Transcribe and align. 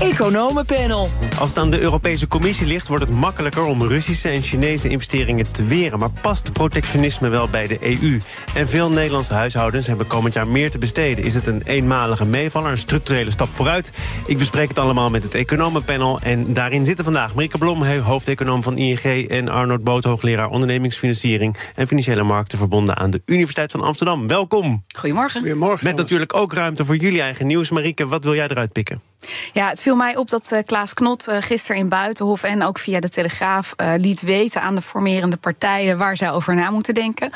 Economenpanel. 0.00 1.08
Als 1.38 1.48
het 1.48 1.58
aan 1.58 1.70
de 1.70 1.80
Europese 1.80 2.28
Commissie 2.28 2.66
ligt, 2.66 2.88
wordt 2.88 3.04
het 3.04 3.12
makkelijker 3.12 3.64
om 3.64 3.82
Russische 3.82 4.28
en 4.28 4.42
Chinese 4.42 4.88
investeringen 4.88 5.52
te 5.52 5.64
weren. 5.64 5.98
Maar 5.98 6.10
past 6.10 6.52
protectionisme 6.52 7.28
wel 7.28 7.48
bij 7.48 7.66
de 7.66 7.78
EU? 7.80 8.20
En 8.54 8.68
veel 8.68 8.90
Nederlandse 8.90 9.34
huishoudens 9.34 9.86
hebben 9.86 10.06
komend 10.06 10.34
jaar 10.34 10.46
meer 10.46 10.70
te 10.70 10.78
besteden. 10.78 11.24
Is 11.24 11.34
het 11.34 11.46
een 11.46 11.62
eenmalige 11.64 12.24
meevaller, 12.24 12.70
een 12.70 12.78
structurele 12.78 13.30
stap 13.30 13.48
vooruit? 13.48 13.92
Ik 14.26 14.38
bespreek 14.38 14.68
het 14.68 14.78
allemaal 14.78 15.10
met 15.10 15.22
het 15.22 15.34
Economenpanel. 15.34 16.20
En 16.20 16.52
daarin 16.52 16.86
zitten 16.86 17.04
vandaag 17.04 17.34
Marieke 17.34 17.58
Blom, 17.58 17.84
hoofdeconoom 17.84 18.62
van 18.62 18.76
ING... 18.76 19.28
en 19.28 19.48
Arnold 19.48 19.84
Boot, 19.84 20.04
hoogleraar 20.04 20.48
ondernemingsfinanciering... 20.48 21.56
en 21.74 21.86
financiële 21.86 22.22
markten 22.22 22.58
verbonden 22.58 22.96
aan 22.96 23.10
de 23.10 23.22
Universiteit 23.26 23.70
van 23.70 23.80
Amsterdam. 23.80 24.26
Welkom. 24.26 24.84
Goedemorgen. 24.96 25.40
Goedemorgen. 25.40 25.86
Met 25.86 25.96
natuurlijk 25.96 26.34
ook 26.34 26.52
ruimte 26.52 26.84
voor 26.84 26.96
jullie 26.96 27.20
eigen 27.20 27.46
nieuws. 27.46 27.70
Marieke, 27.70 28.06
wat 28.06 28.24
wil 28.24 28.34
jij 28.34 28.48
eruit 28.48 28.72
pikken? 28.72 29.00
Ja, 29.52 29.68
het 29.68 29.80
viel 29.88 29.96
mij 29.96 30.16
op 30.16 30.28
dat 30.28 30.50
uh, 30.52 30.58
Klaas 30.66 30.94
Knot 30.94 31.28
uh, 31.28 31.36
gisteren 31.40 31.76
in 31.76 31.88
Buitenhof 31.88 32.42
en 32.42 32.62
ook 32.62 32.78
via 32.78 33.00
de 33.00 33.08
Telegraaf 33.08 33.74
uh, 33.76 33.92
liet 33.96 34.20
weten 34.20 34.62
aan 34.62 34.74
de 34.74 34.80
formerende 34.80 35.36
partijen 35.36 35.98
waar 35.98 36.16
zij 36.16 36.30
over 36.30 36.54
na 36.54 36.70
moeten 36.70 36.94
denken. 36.94 37.30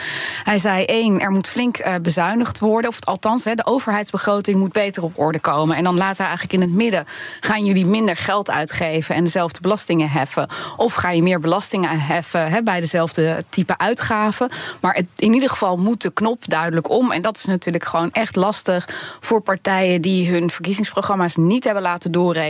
Hij 0.44 0.58
zei: 0.58 0.84
één, 0.84 1.20
er 1.20 1.30
moet 1.30 1.48
flink 1.48 2.00
bezuinigd 2.02 2.58
worden, 2.58 2.90
of 2.90 3.04
althans, 3.04 3.42
de 3.42 3.64
overheidsbegroting 3.64 4.58
moet 4.58 4.72
beter 4.72 5.02
op 5.02 5.18
orde 5.18 5.38
komen. 5.38 5.76
En 5.76 5.84
dan 5.84 5.96
laat 5.96 6.18
hij 6.18 6.26
eigenlijk 6.26 6.54
in 6.54 6.68
het 6.68 6.76
midden: 6.76 7.04
gaan 7.40 7.64
jullie 7.64 7.86
minder 7.86 8.16
geld 8.16 8.50
uitgeven 8.50 9.14
en 9.14 9.24
dezelfde 9.24 9.60
belastingen 9.60 10.10
heffen? 10.10 10.48
Of 10.76 10.94
ga 10.94 11.10
je 11.10 11.22
meer 11.22 11.40
belastingen 11.40 12.00
heffen 12.00 12.64
bij 12.64 12.80
dezelfde 12.80 13.44
type 13.48 13.78
uitgaven? 13.78 14.50
Maar 14.80 15.02
in 15.16 15.34
ieder 15.34 15.48
geval 15.48 15.76
moet 15.76 16.02
de 16.02 16.12
knop 16.12 16.48
duidelijk 16.48 16.90
om. 16.90 17.12
En 17.12 17.22
dat 17.22 17.36
is 17.36 17.44
natuurlijk 17.44 17.84
gewoon 17.84 18.10
echt 18.10 18.36
lastig 18.36 18.88
voor 19.20 19.40
partijen 19.40 20.00
die 20.00 20.30
hun 20.30 20.50
verkiezingsprogramma's 20.50 21.36
niet 21.36 21.64
hebben 21.64 21.82
laten 21.82 22.12
doorrekenen. 22.12 22.41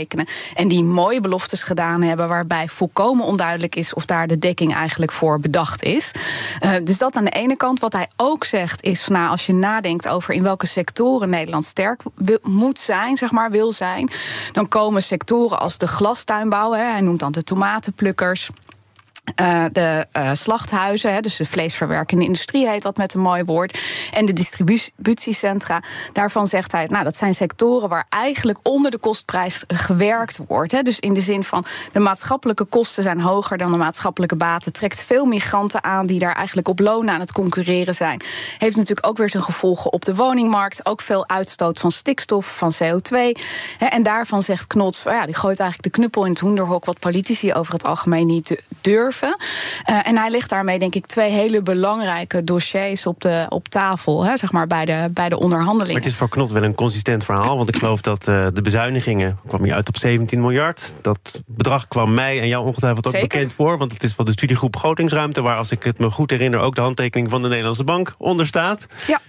En 0.55 0.69
die 0.69 0.85
mooie 0.85 1.21
beloftes 1.21 1.63
gedaan 1.63 2.03
hebben, 2.03 2.29
waarbij 2.29 2.69
volkomen 2.69 3.25
onduidelijk 3.25 3.77
is 3.77 3.95
of 3.95 4.05
daar 4.05 4.27
de 4.27 4.39
dekking 4.39 4.75
eigenlijk 4.75 5.13
voor 5.13 5.41
bedacht 5.41 5.83
is. 5.83 6.13
Uh, 6.65 6.75
dus 6.85 6.99
dat 6.99 7.17
aan 7.17 7.25
de 7.25 7.31
ene 7.31 7.57
kant. 7.57 7.81
Wat 7.81 7.93
hij 7.93 8.09
ook 8.17 8.45
zegt 8.45 8.83
is: 8.83 9.03
van, 9.03 9.13
nou, 9.13 9.31
als 9.31 9.47
je 9.47 9.55
nadenkt 9.55 10.09
over 10.09 10.35
in 10.35 10.43
welke 10.43 10.67
sectoren 10.67 11.29
Nederland 11.29 11.65
sterk 11.65 12.03
moet 12.43 12.79
zijn, 12.79 13.17
zeg 13.17 13.31
maar, 13.31 13.51
wil 13.51 13.73
zijn, 13.73 14.11
dan 14.53 14.69
komen 14.69 15.03
sectoren 15.03 15.61
als 15.61 15.79
de 15.79 15.87
glastuinbouw, 15.87 16.73
hè, 16.73 16.85
hij 16.85 17.01
noemt 17.01 17.21
dan 17.21 17.33
de 17.33 17.43
tomatenplukkers. 17.43 18.51
Uh, 19.41 19.65
de 19.73 20.07
uh, 20.17 20.31
slachthuizen, 20.33 21.13
hè, 21.13 21.21
dus 21.21 21.37
de 21.37 21.45
vleesverwerkende 21.45 22.25
industrie 22.25 22.69
heet 22.69 22.83
dat 22.83 22.97
met 22.97 23.15
een 23.15 23.21
mooi 23.21 23.45
woord. 23.45 23.81
En 24.13 24.27
de 24.27 24.33
distributiecentra. 24.33 25.83
Daarvan 26.13 26.47
zegt 26.47 26.73
hij, 26.73 26.87
nou, 26.87 27.05
dat 27.05 27.17
zijn 27.17 27.35
sectoren 27.35 27.89
waar 27.89 28.07
eigenlijk 28.09 28.59
onder 28.63 28.91
de 28.91 28.99
kostprijs 28.99 29.65
gewerkt 29.67 30.39
wordt. 30.49 30.73
Hè. 30.73 30.83
Dus 30.83 31.01
in 31.01 31.15
de 31.15 31.21
zin 31.21 31.45
van 31.45 31.65
de 31.93 31.99
maatschappelijke 31.99 32.65
kosten 32.65 33.03
zijn 33.03 33.21
hoger 33.21 33.59
dan 33.59 33.71
de 33.71 33.79
maatschappelijke 33.79 34.37
baten. 34.37 34.73
Trekt 34.73 35.03
veel 35.03 35.25
migranten 35.25 35.85
aan 35.85 36.07
die 36.07 36.19
daar 36.19 36.35
eigenlijk 36.35 36.69
op 36.69 36.79
loon 36.79 37.11
aan 37.11 37.21
het 37.21 37.33
concurreren 37.33 37.95
zijn. 37.95 38.21
Heeft 38.59 38.77
natuurlijk 38.77 39.07
ook 39.07 39.17
weer 39.17 39.31
zijn 39.31 39.43
gevolgen 39.43 39.93
op 39.93 40.05
de 40.05 40.15
woningmarkt. 40.15 40.87
Ook 40.87 41.01
veel 41.01 41.29
uitstoot 41.29 41.79
van 41.79 41.91
stikstof, 41.91 42.57
van 42.57 42.73
CO2. 42.75 43.17
Hè, 43.79 43.87
en 43.87 44.03
daarvan 44.03 44.43
zegt 44.43 44.67
Knots, 44.67 45.03
ja, 45.03 45.25
die 45.25 45.35
gooit 45.35 45.61
eigenlijk 45.61 45.95
de 45.95 46.01
knuppel 46.01 46.25
in 46.25 46.31
het 46.31 46.41
hoenderhok, 46.41 46.85
wat 46.85 46.99
politici 46.99 47.55
over 47.55 47.73
het 47.73 47.85
algemeen 47.85 48.27
niet 48.27 48.63
durven. 48.81 49.12
Uh, 49.23 50.07
en 50.07 50.17
hij 50.17 50.31
ligt 50.31 50.51
daarmee, 50.51 50.79
denk 50.79 50.95
ik, 50.95 51.07
twee 51.07 51.31
hele 51.31 51.63
belangrijke 51.63 52.45
dossiers 52.45 53.07
op, 53.07 53.21
de, 53.21 53.45
op 53.49 53.69
tafel, 53.69 54.25
hè, 54.25 54.37
zeg 54.37 54.53
maar, 54.53 54.67
bij 54.67 54.85
de, 54.85 55.11
bij 55.11 55.29
de 55.29 55.39
onderhandelingen. 55.39 55.93
Maar 55.93 56.03
het 56.03 56.11
is 56.11 56.19
voor 56.19 56.29
Knot 56.29 56.51
wel 56.51 56.63
een 56.63 56.75
consistent 56.75 57.25
verhaal, 57.25 57.57
want 57.57 57.69
ik 57.69 57.77
geloof 57.77 58.01
dat 58.01 58.29
uh, 58.29 58.47
de 58.53 58.63
bezuinigingen 58.63 59.39
kwam 59.47 59.65
hier 59.65 59.75
uit 59.75 59.89
op 59.89 59.97
17 59.97 60.41
miljard. 60.41 60.95
Dat 61.01 61.43
bedrag 61.47 61.89
kwam 61.89 62.15
mij 62.15 62.41
en 62.41 62.49
jou 62.49 62.67
ongetwijfeld 62.67 63.07
ook 63.07 63.13
Zeker. 63.13 63.29
bekend 63.29 63.53
voor, 63.53 63.79
want 63.79 63.93
het 63.93 64.03
is 64.03 64.13
van 64.13 64.25
de 64.25 64.33
studiegroep 64.33 64.73
Begrotingsruimte, 64.73 65.43
waar, 65.43 65.57
als 65.57 65.71
ik 65.71 65.83
het 65.83 65.99
me 65.99 66.11
goed 66.11 66.31
herinner, 66.31 66.61
ook 66.61 66.75
de 66.75 66.81
handtekening 66.81 67.31
van 67.31 67.43
de 67.43 67.49
Nederlandse 67.49 67.85
Bank 67.85 68.15
onder 68.19 68.47
staat. 68.47 68.87
Ja. 69.07 69.21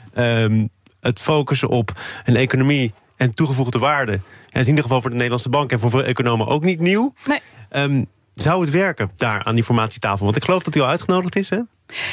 Um, 0.43 0.69
het 0.99 1.19
focussen 1.19 1.69
op 1.69 1.91
een 2.23 2.35
economie 2.35 2.93
en 3.17 3.33
toegevoegde 3.33 3.79
waarde. 3.79 4.11
Ja, 4.11 4.59
is 4.59 4.61
in 4.61 4.67
ieder 4.67 4.83
geval 4.83 5.01
voor 5.01 5.09
de 5.09 5.15
Nederlandse 5.15 5.49
Bank 5.49 5.71
en 5.71 5.79
voor 5.79 5.89
veel 5.89 6.03
economen 6.03 6.47
ook 6.47 6.63
niet 6.63 6.79
nieuw. 6.79 7.13
Nee. 7.25 7.39
Um, 7.83 8.07
zou 8.35 8.61
het 8.61 8.69
werken 8.69 9.09
daar 9.15 9.43
aan 9.43 9.55
die 9.55 9.63
formatietafel? 9.63 10.25
Want 10.25 10.37
ik 10.37 10.43
geloof 10.43 10.63
dat 10.63 10.73
hij 10.73 10.83
al 10.83 10.89
uitgenodigd 10.89 11.35
is, 11.35 11.49
hè? 11.49 11.59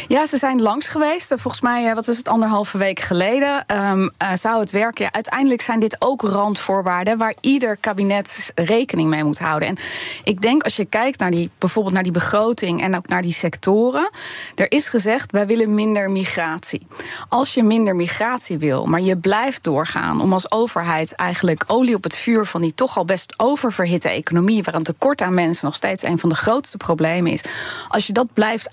Ja, 0.08 0.26
ze 0.26 0.36
zijn 0.36 0.62
langs 0.62 0.86
geweest. 0.86 1.26
Volgens 1.26 1.60
mij, 1.60 1.94
wat 1.94 2.08
is 2.08 2.16
het, 2.16 2.28
anderhalve 2.28 2.78
week 2.78 3.00
geleden. 3.00 3.64
Um, 3.76 4.02
uh, 4.02 4.28
zou 4.34 4.60
het 4.60 4.70
werken? 4.70 5.04
Ja, 5.04 5.12
uiteindelijk 5.12 5.62
zijn 5.62 5.80
dit 5.80 5.96
ook 5.98 6.22
randvoorwaarden 6.22 7.18
waar 7.18 7.34
ieder 7.40 7.76
kabinet 7.76 8.52
rekening 8.54 9.08
mee 9.08 9.24
moet 9.24 9.38
houden. 9.38 9.68
En 9.68 9.76
ik 10.24 10.40
denk 10.40 10.62
als 10.62 10.76
je 10.76 10.84
kijkt 10.84 11.18
naar 11.18 11.30
die, 11.30 11.50
bijvoorbeeld 11.58 11.94
naar 11.94 12.02
die 12.02 12.12
begroting 12.12 12.82
en 12.82 12.96
ook 12.96 13.08
naar 13.08 13.22
die 13.22 13.32
sectoren. 13.32 14.10
Er 14.54 14.70
is 14.72 14.88
gezegd, 14.88 15.32
wij 15.32 15.46
willen 15.46 15.74
minder 15.74 16.10
migratie. 16.10 16.86
Als 17.28 17.54
je 17.54 17.62
minder 17.62 17.96
migratie 17.96 18.58
wil, 18.58 18.86
maar 18.86 19.00
je 19.00 19.16
blijft 19.16 19.64
doorgaan 19.64 20.20
om 20.20 20.32
als 20.32 20.50
overheid 20.50 21.12
eigenlijk 21.12 21.64
olie 21.66 21.94
op 21.94 22.02
het 22.02 22.16
vuur 22.16 22.46
van 22.46 22.60
die 22.60 22.74
toch 22.74 22.96
al 22.96 23.04
best 23.04 23.34
oververhitte 23.36 24.08
economie, 24.08 24.62
waar 24.62 24.74
een 24.74 24.82
tekort 24.82 25.20
aan 25.20 25.34
mensen 25.34 25.64
nog 25.64 25.74
steeds 25.74 26.02
een 26.02 26.18
van 26.18 26.28
de 26.28 26.34
grootste 26.34 26.76
problemen 26.76 27.32
is. 27.32 27.42
Als 27.88 28.06
je 28.06 28.12
dat 28.12 28.32
blijft 28.32 28.70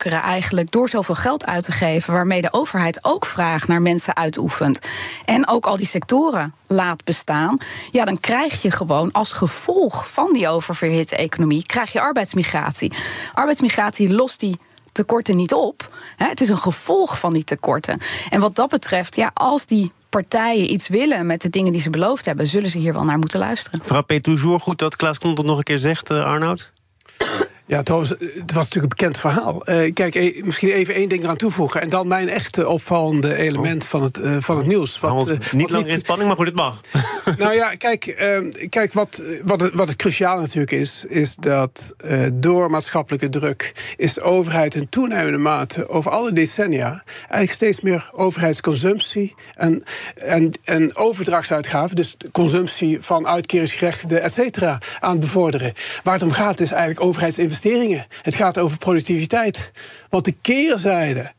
eigenlijk 0.00 0.70
door 0.70 0.88
zoveel 0.88 1.14
geld 1.14 1.46
uit 1.46 1.64
te 1.64 1.72
geven, 1.72 2.12
waarmee 2.12 2.42
de 2.42 2.52
overheid 2.52 3.04
ook 3.04 3.26
vraag 3.26 3.66
naar 3.68 3.82
mensen 3.82 4.16
uitoefent. 4.16 4.86
En 5.24 5.48
ook 5.48 5.66
al 5.66 5.76
die 5.76 5.86
sectoren 5.86 6.54
laat 6.66 7.04
bestaan. 7.04 7.58
Ja, 7.90 8.04
dan 8.04 8.20
krijg 8.20 8.62
je 8.62 8.70
gewoon 8.70 9.12
als 9.12 9.32
gevolg 9.32 10.12
van 10.12 10.32
die 10.32 10.48
oververhitte 10.48 11.16
economie, 11.16 11.62
krijg 11.62 11.92
je 11.92 12.00
arbeidsmigratie. 12.00 12.92
Arbeidsmigratie 13.34 14.12
lost 14.12 14.40
die 14.40 14.58
tekorten 14.92 15.36
niet 15.36 15.52
op. 15.52 15.90
Het 16.16 16.40
is 16.40 16.48
een 16.48 16.58
gevolg 16.58 17.18
van 17.18 17.32
die 17.32 17.44
tekorten. 17.44 18.00
En 18.30 18.40
wat 18.40 18.54
dat 18.54 18.68
betreft, 18.68 19.16
ja, 19.16 19.30
als 19.34 19.66
die 19.66 19.92
partijen 20.08 20.72
iets 20.72 20.88
willen 20.88 21.26
met 21.26 21.40
de 21.40 21.50
dingen 21.50 21.72
die 21.72 21.80
ze 21.80 21.90
beloofd 21.90 22.24
hebben, 22.24 22.46
zullen 22.46 22.70
ze 22.70 22.78
hier 22.78 22.92
wel 22.92 23.04
naar 23.04 23.18
moeten 23.18 23.38
luisteren. 23.38 23.80
Frappé 23.84 24.20
toujours 24.20 24.62
goed 24.62 24.78
dat 24.78 24.96
Klaas 24.96 25.18
Knot 25.18 25.36
dat 25.36 25.44
nog 25.44 25.58
een 25.58 25.62
keer 25.62 25.78
zegt, 25.78 26.10
uh, 26.10 26.24
Arnoud? 26.24 26.72
Ja, 27.66 27.82
trouwens, 27.82 28.10
het 28.10 28.52
was 28.52 28.64
natuurlijk 28.64 28.74
een 28.74 28.88
bekend 28.88 29.18
verhaal. 29.18 29.70
Uh, 29.70 29.92
kijk, 29.92 30.14
e 30.14 30.40
misschien 30.44 30.68
even 30.68 30.94
één 30.94 31.08
ding 31.08 31.22
eraan 31.22 31.36
toevoegen. 31.36 31.80
En 31.80 31.88
dan 31.88 32.08
mijn 32.08 32.28
echte 32.28 32.68
opvallende 32.68 33.36
element 33.36 33.82
oh. 33.82 33.88
van, 33.88 34.02
het, 34.02 34.18
uh, 34.18 34.36
van 34.40 34.56
het 34.56 34.66
nieuws. 34.66 35.00
Wat, 35.00 35.28
uh, 35.28 35.36
niet 35.52 35.70
langer 35.70 35.88
in 35.88 35.98
spanning, 35.98 36.28
maar 36.28 36.36
goed, 36.36 36.46
het 36.46 36.54
mag. 36.54 36.80
nou 37.38 37.54
ja, 37.54 37.74
kijk, 37.74 38.06
ehm, 38.06 38.50
kijk 38.68 38.92
wat, 38.92 39.22
wat, 39.44 39.60
het, 39.60 39.74
wat 39.74 39.88
het 39.88 39.96
cruciaal 39.96 40.38
natuurlijk 40.38 40.72
is... 40.72 41.04
is 41.08 41.34
dat 41.34 41.94
door 42.32 42.70
maatschappelijke 42.70 43.28
druk... 43.28 43.94
is 43.96 44.14
de 44.14 44.22
overheid 44.22 44.74
in 44.74 44.88
toenemende 44.88 45.38
mate 45.38 45.88
over 45.88 46.10
alle 46.10 46.32
decennia... 46.32 47.02
eigenlijk 47.18 47.52
steeds 47.52 47.80
meer 47.80 48.10
overheidsconsumptie... 48.12 49.34
en, 49.54 49.82
en, 50.14 50.52
en 50.64 50.96
overdrachtsuitgaven, 50.96 51.96
dus 51.96 52.16
consumptie 52.32 53.00
van 53.00 53.26
uitkeringsgerechtigden, 53.26 54.22
et 54.22 54.32
cetera... 54.32 54.78
aan 55.00 55.10
het 55.10 55.20
bevorderen. 55.20 55.72
Waar 56.02 56.14
het 56.14 56.22
om 56.22 56.30
gaat 56.30 56.60
is 56.60 56.70
eigenlijk 56.72 57.04
overheidsinvesteringen 57.04 57.51
Het 58.22 58.34
gaat 58.34 58.58
over 58.58 58.78
productiviteit. 58.78 59.72
Want 60.08 60.24
de 60.24 60.34
keerzijde. 60.40 61.32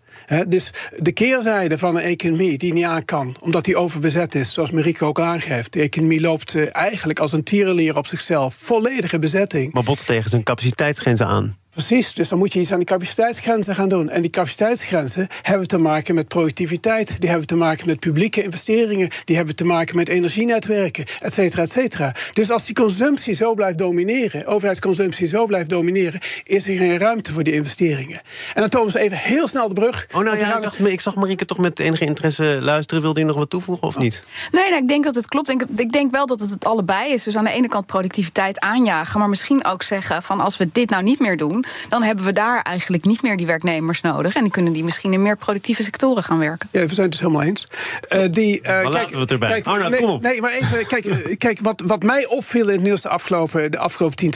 Dus 0.47 0.71
de 0.97 1.11
keerzijde 1.11 1.77
van 1.77 1.95
een 1.95 2.03
economie 2.03 2.57
die 2.57 2.73
niet 2.73 2.85
aan 2.85 3.05
kan, 3.05 3.35
omdat 3.39 3.65
die 3.65 3.75
overbezet 3.75 4.35
is, 4.35 4.53
zoals 4.53 4.71
Marieke 4.71 5.05
ook 5.05 5.19
aangeeft. 5.19 5.73
De 5.73 5.81
economie 5.81 6.21
loopt 6.21 6.53
uh, 6.53 6.67
eigenlijk 6.71 7.19
als 7.19 7.31
een 7.31 7.43
tierenlier 7.43 7.97
op 7.97 8.07
zichzelf. 8.07 8.55
Volledige 8.55 9.19
bezetting. 9.19 9.73
Maar 9.73 9.83
botst 9.83 10.05
tegen 10.05 10.29
zijn 10.29 10.43
capaciteitsgrenzen 10.43 11.27
aan. 11.27 11.55
Precies, 11.73 12.13
dus 12.13 12.29
dan 12.29 12.37
moet 12.37 12.53
je 12.53 12.59
iets 12.59 12.71
aan 12.71 12.77
die 12.77 12.87
capaciteitsgrenzen 12.87 13.75
gaan 13.75 13.89
doen. 13.89 14.09
En 14.09 14.21
die 14.21 14.31
capaciteitsgrenzen 14.31 15.27
hebben 15.41 15.67
te 15.67 15.77
maken 15.77 16.15
met 16.15 16.27
productiviteit, 16.27 17.19
die 17.19 17.29
hebben 17.29 17.47
te 17.47 17.55
maken 17.55 17.87
met 17.87 17.99
publieke 17.99 18.43
investeringen, 18.43 19.09
die 19.25 19.35
hebben 19.35 19.55
te 19.55 19.65
maken 19.65 19.95
met 19.95 20.09
energienetwerken, 20.09 21.05
et 21.19 21.33
cetera, 21.33 21.61
et 21.61 21.71
cetera. 21.71 22.15
Dus 22.33 22.49
als 22.49 22.65
die 22.65 22.75
consumptie 22.75 23.33
zo 23.33 23.53
blijft 23.53 23.77
domineren, 23.77 24.45
overheidsconsumptie 24.45 25.27
zo 25.27 25.45
blijft 25.45 25.69
domineren, 25.69 26.19
is 26.43 26.67
er 26.67 26.77
geen 26.77 26.97
ruimte 26.97 27.31
voor 27.31 27.43
die 27.43 27.53
investeringen. 27.53 28.21
En 28.53 28.61
dan 28.61 28.69
tonen 28.69 28.91
ze 28.91 28.99
even 28.99 29.17
heel 29.17 29.47
snel 29.47 29.67
de 29.67 29.73
brug. 29.73 30.07
Oh, 30.11 30.23
nou 30.23 30.37
ja, 30.37 30.55
ik, 30.55 30.63
dacht, 30.63 30.85
ik 30.85 31.01
zag 31.01 31.15
Marieke 31.15 31.45
toch 31.45 31.57
met 31.57 31.79
enige 31.79 32.05
interesse 32.05 32.43
luisteren. 32.61 33.03
Wilde 33.03 33.19
je 33.19 33.25
nog 33.25 33.35
wat 33.35 33.49
toevoegen 33.49 33.87
of 33.87 33.97
niet? 33.97 34.23
Nee, 34.51 34.69
nou, 34.69 34.81
ik 34.81 34.87
denk 34.87 35.03
dat 35.03 35.15
het 35.15 35.27
klopt. 35.27 35.49
Ik, 35.49 35.65
ik 35.75 35.91
denk 35.91 36.11
wel 36.11 36.25
dat 36.25 36.39
het 36.39 36.49
het 36.49 36.65
allebei 36.65 37.13
is. 37.13 37.23
Dus 37.23 37.35
aan 37.35 37.43
de 37.43 37.51
ene 37.51 37.67
kant 37.67 37.85
productiviteit 37.85 38.59
aanjagen, 38.59 39.19
maar 39.19 39.29
misschien 39.29 39.65
ook 39.65 39.83
zeggen 39.83 40.23
van 40.23 40.39
als 40.39 40.57
we 40.57 40.69
dit 40.71 40.89
nou 40.89 41.03
niet 41.03 41.19
meer 41.19 41.37
doen 41.37 41.62
doen, 41.63 41.89
dan 41.89 42.03
hebben 42.03 42.25
we 42.25 42.31
daar 42.31 42.61
eigenlijk 42.61 43.05
niet 43.05 43.21
meer 43.21 43.37
die 43.37 43.45
werknemers 43.45 44.01
nodig. 44.01 44.35
En 44.35 44.41
die 44.41 44.51
kunnen 44.51 44.73
die 44.73 44.83
misschien 44.83 45.13
in 45.13 45.21
meer 45.21 45.37
productieve 45.37 45.83
sectoren 45.83 46.23
gaan 46.23 46.37
werken. 46.37 46.69
Ja, 46.71 46.79
we 46.79 46.93
zijn 46.93 47.01
het 47.01 47.11
dus 47.11 47.19
helemaal 47.19 47.43
eens. 47.43 47.67
Uh, 48.09 48.21
die, 48.31 48.59
uh, 48.61 48.67
maar 48.67 48.89
laten 48.89 49.11
we 49.11 49.19
het 49.19 49.31
erbij. 49.31 49.49
Kijk, 49.49 49.67
oh, 49.67 49.73
nou, 49.77 49.89
nee, 49.89 49.99
kom 49.99 50.09
op. 50.09 50.21
nee, 50.21 50.41
maar 50.41 50.51
even, 50.51 50.87
kijk, 50.87 51.37
kijk 51.37 51.59
wat, 51.61 51.83
wat 51.85 52.03
mij 52.03 52.27
opviel 52.27 52.67
in 52.67 52.73
het 52.73 52.83
nieuws 52.83 53.01
de 53.01 53.09
afgelopen, 53.09 53.71
de 53.71 53.77
afgelopen 53.77 54.15
tien, 54.15 54.33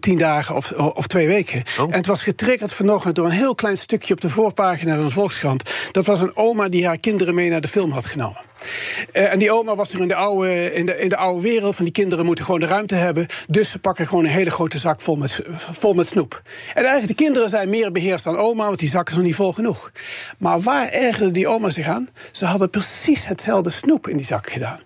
tien 0.00 0.18
dagen 0.18 0.56
of, 0.56 0.72
of 0.72 1.06
twee 1.06 1.26
weken. 1.26 1.62
Oh. 1.78 1.84
En 1.84 1.96
het 1.96 2.06
was 2.06 2.22
getriggerd 2.22 2.72
vanochtend 2.72 3.14
door 3.14 3.26
een 3.26 3.30
heel 3.30 3.54
klein 3.54 3.76
stukje 3.76 4.14
op 4.14 4.20
de 4.20 4.28
voorpagina 4.28 4.94
van 4.94 5.04
de 5.04 5.10
Volkskrant. 5.10 5.72
Dat 5.92 6.06
was 6.06 6.20
een 6.20 6.36
oma 6.36 6.68
die 6.68 6.86
haar 6.86 6.98
kinderen 6.98 7.34
mee 7.34 7.50
naar 7.50 7.60
de 7.60 7.68
film 7.68 7.90
had 7.90 8.06
genomen. 8.06 8.51
Uh, 9.12 9.32
en 9.32 9.38
die 9.38 9.52
oma 9.52 9.74
was 9.74 9.92
er 9.92 10.00
in 10.00 10.08
de, 10.08 10.14
oude, 10.14 10.74
in, 10.74 10.86
de, 10.86 10.98
in 10.98 11.08
de 11.08 11.16
oude 11.16 11.42
wereld 11.42 11.74
van 11.74 11.84
die 11.84 11.94
kinderen 11.94 12.24
moeten 12.24 12.44
gewoon 12.44 12.60
de 12.60 12.66
ruimte 12.66 12.94
hebben. 12.94 13.26
Dus 13.46 13.70
ze 13.70 13.78
pakken 13.78 14.06
gewoon 14.06 14.24
een 14.24 14.30
hele 14.30 14.50
grote 14.50 14.78
zak 14.78 15.00
vol 15.00 15.16
met, 15.16 15.40
vol 15.52 15.94
met 15.94 16.06
snoep. 16.06 16.42
En 16.68 16.84
eigenlijk 16.84 17.18
de 17.18 17.24
kinderen 17.24 17.48
zijn 17.48 17.68
meer 17.68 17.92
beheerst 17.92 18.24
dan 18.24 18.36
oma, 18.36 18.66
want 18.66 18.78
die 18.78 18.88
zak 18.88 19.08
is 19.08 19.14
nog 19.14 19.24
niet 19.24 19.34
vol 19.34 19.52
genoeg. 19.52 19.92
Maar 20.38 20.60
waar 20.60 20.88
ergerde 20.88 21.30
die 21.30 21.48
oma 21.48 21.70
zich 21.70 21.88
aan? 21.88 22.08
Ze 22.30 22.44
hadden 22.44 22.70
precies 22.70 23.26
hetzelfde 23.26 23.70
snoep 23.70 24.08
in 24.08 24.16
die 24.16 24.26
zak 24.26 24.50
gedaan. 24.50 24.80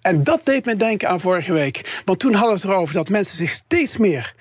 En 0.00 0.24
dat 0.24 0.44
deed 0.44 0.64
me 0.64 0.76
denken 0.76 1.08
aan 1.08 1.20
vorige 1.20 1.52
week. 1.52 2.02
Want 2.04 2.18
toen 2.18 2.32
hadden 2.32 2.54
we 2.54 2.60
het 2.60 2.70
erover 2.70 2.94
dat 2.94 3.08
mensen 3.08 3.36
zich 3.36 3.50
steeds 3.50 3.96
meer 3.96 4.34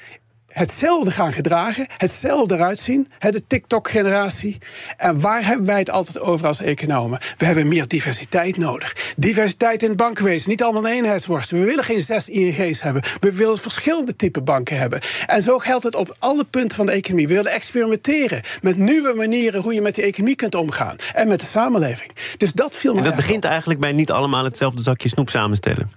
hetzelfde 0.54 1.12
gaan 1.12 1.34
gedragen, 1.34 1.88
hetzelfde 1.98 2.56
eruit 2.56 2.80
zien, 2.80 3.08
de 3.20 3.48
TikTok-generatie. 3.48 4.58
En 4.98 5.22
waar 5.22 5.46
hebben 5.46 5.66
wij 5.66 5.80
het 5.80 5.90
altijd 5.90 6.20
over 6.20 6.48
als 6.48 6.62
economen? 6.62 7.20
We 7.38 7.46
hebben 7.46 7.68
meer 7.68 7.88
diversiteit 7.88 8.58
nodig. 8.58 9.14
Diversiteit 9.16 9.84
in 9.84 9.90
het 9.90 9.98
bankenwezen, 9.98 10.50
niet 10.50 10.64
allemaal 10.64 10.86
een 10.86 10.92
eenheidsworst. 10.92 11.50
We 11.50 11.58
willen 11.58 11.84
geen 11.84 12.02
zes 12.02 12.30
ING's 12.30 12.82
hebben. 12.82 13.04
We 13.20 13.34
willen 13.34 13.58
verschillende 13.58 14.16
type 14.16 14.42
banken 14.42 14.78
hebben. 14.78 15.02
En 15.26 15.42
zo 15.42 15.58
geldt 15.58 15.84
het 15.84 15.96
op 15.96 16.16
alle 16.20 16.44
punten 16.44 16.78
van 16.78 16.86
de 16.86 16.92
economie. 16.92 17.28
We 17.28 17.34
willen 17.34 17.52
experimenteren 17.52 18.42
met 18.62 18.78
nieuwe 18.78 19.14
manieren 19.14 19.62
hoe 19.62 19.74
je 19.74 19.82
met 19.82 19.96
de 19.96 20.02
economie 20.02 20.36
kunt 20.36 20.56
omgaan 20.56 20.96
en 21.14 21.28
met 21.28 21.40
de 21.40 21.46
samenleving. 21.46 22.12
Dus 22.38 22.54
dat 22.54 22.76
viel 22.76 22.92
me. 22.94 22.98
En 22.98 23.06
dat 23.06 23.16
begint 23.16 23.46
eigenlijk 23.46 23.80
bij 23.80 23.92
niet 23.92 24.12
allemaal 24.12 24.44
hetzelfde 24.44 24.82
zakje 24.82 25.10
snoep 25.10 25.30
samenstellen. 25.30 25.92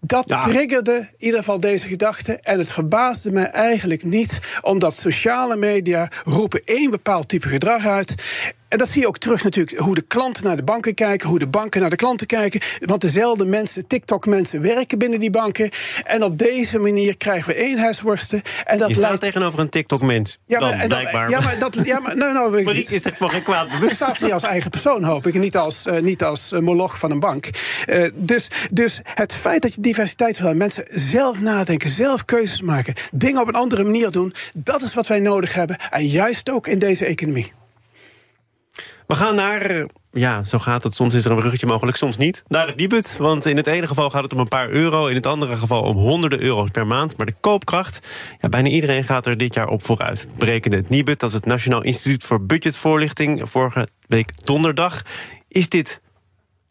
Dat 0.00 0.26
triggerde 0.40 0.96
in 0.96 1.08
ieder 1.18 1.38
geval 1.38 1.60
deze 1.60 1.86
gedachte. 1.86 2.38
En 2.42 2.58
het 2.58 2.72
verbaasde 2.72 3.30
me 3.32 3.42
eigenlijk 3.42 4.04
niet, 4.04 4.38
omdat 4.60 4.96
sociale 4.96 5.56
media 5.56 6.08
roepen 6.24 6.62
één 6.64 6.90
bepaald 6.90 7.28
type 7.28 7.48
gedrag 7.48 7.86
uit. 7.86 8.14
En 8.68 8.78
dat 8.78 8.88
zie 8.88 9.00
je 9.00 9.06
ook 9.06 9.18
terug 9.18 9.44
natuurlijk, 9.44 9.78
hoe 9.78 9.94
de 9.94 10.02
klanten 10.02 10.44
naar 10.44 10.56
de 10.56 10.62
banken 10.62 10.94
kijken, 10.94 11.28
hoe 11.28 11.38
de 11.38 11.46
banken 11.46 11.80
naar 11.80 11.90
de 11.90 11.96
klanten 11.96 12.26
kijken. 12.26 12.60
Want 12.80 13.00
dezelfde 13.00 13.44
mensen, 13.44 13.86
TikTok-mensen, 13.86 14.62
werken 14.62 14.98
binnen 14.98 15.20
die 15.20 15.30
banken. 15.30 15.70
En 16.04 16.22
op 16.22 16.38
deze 16.38 16.78
manier 16.78 17.16
krijgen 17.16 17.52
we 17.52 17.58
eenheidsworsten. 17.58 18.42
En 18.64 18.78
dat 18.78 18.88
je 18.88 18.94
staat 18.94 19.20
tegenover 19.20 19.58
een 19.58 19.68
TikTok-mens. 19.68 20.38
Ja, 20.46 20.60
maar, 20.60 20.78
dan, 20.78 20.88
blijkbaar. 20.88 21.30
Ja, 21.30 21.40
maar 21.40 21.58
dat. 21.58 21.78
Ja, 21.84 21.98
maar, 21.98 22.16
nou, 22.16 22.32
nou, 22.32 22.62
Marieke 22.64 22.94
is 22.94 23.04
er 23.04 23.14
voor 23.16 23.30
geen 23.30 23.42
kwaad 23.42 23.68
bewust. 23.78 23.94
staat 23.94 24.18
hier 24.18 24.32
als 24.32 24.42
eigen 24.42 24.70
persoon, 24.70 25.04
hoop 25.04 25.26
ik. 25.26 25.34
En 25.34 25.40
niet 25.40 25.56
als, 25.56 25.86
uh, 25.86 26.00
niet 26.00 26.22
als 26.22 26.52
uh, 26.52 26.60
moloch 26.60 26.98
van 26.98 27.10
een 27.10 27.20
bank. 27.20 27.50
Uh, 27.86 28.10
dus, 28.14 28.48
dus 28.70 29.00
het 29.14 29.34
feit 29.34 29.62
dat 29.62 29.74
je 29.74 29.80
diversiteit 29.80 30.38
wil 30.38 30.54
mensen 30.54 30.84
zelf 30.90 31.40
nadenken, 31.40 31.90
zelf 31.90 32.24
keuzes 32.24 32.60
maken, 32.60 32.94
dingen 33.12 33.40
op 33.40 33.48
een 33.48 33.54
andere 33.54 33.84
manier 33.84 34.10
doen, 34.10 34.34
dat 34.58 34.82
is 34.82 34.94
wat 34.94 35.06
wij 35.06 35.20
nodig 35.20 35.54
hebben. 35.54 35.76
En 35.90 36.06
juist 36.06 36.50
ook 36.50 36.66
in 36.66 36.78
deze 36.78 37.04
economie. 37.04 37.52
We 39.08 39.14
gaan 39.14 39.34
naar, 39.34 39.60
eh, 39.60 39.84
ja, 40.10 40.42
zo 40.42 40.58
gaat 40.58 40.82
het. 40.82 40.94
Soms 40.94 41.14
is 41.14 41.24
er 41.24 41.30
een 41.30 41.36
bruggetje 41.36 41.66
mogelijk, 41.66 41.96
soms 41.96 42.16
niet. 42.16 42.42
Naar 42.48 42.66
het 42.66 42.76
Nibud, 42.76 43.16
want 43.16 43.46
in 43.46 43.56
het 43.56 43.66
ene 43.66 43.86
geval 43.86 44.10
gaat 44.10 44.22
het 44.22 44.32
om 44.32 44.38
een 44.38 44.48
paar 44.48 44.68
euro... 44.68 45.06
in 45.06 45.14
het 45.14 45.26
andere 45.26 45.56
geval 45.56 45.82
om 45.82 45.96
honderden 45.96 46.40
euro's 46.40 46.70
per 46.70 46.86
maand. 46.86 47.16
Maar 47.16 47.26
de 47.26 47.34
koopkracht, 47.40 48.00
ja, 48.40 48.48
bijna 48.48 48.68
iedereen 48.68 49.04
gaat 49.04 49.26
er 49.26 49.36
dit 49.36 49.54
jaar 49.54 49.68
op 49.68 49.84
vooruit. 49.84 50.28
Berekende 50.36 50.76
het 50.76 50.88
Nibud, 50.88 51.20
dat 51.20 51.28
is 51.28 51.34
het 51.34 51.44
Nationaal 51.44 51.82
Instituut 51.82 52.24
voor 52.24 52.46
Budgetvoorlichting... 52.46 53.48
vorige 53.50 53.88
week 54.06 54.46
donderdag. 54.46 55.02
Is 55.48 55.68
dit 55.68 56.00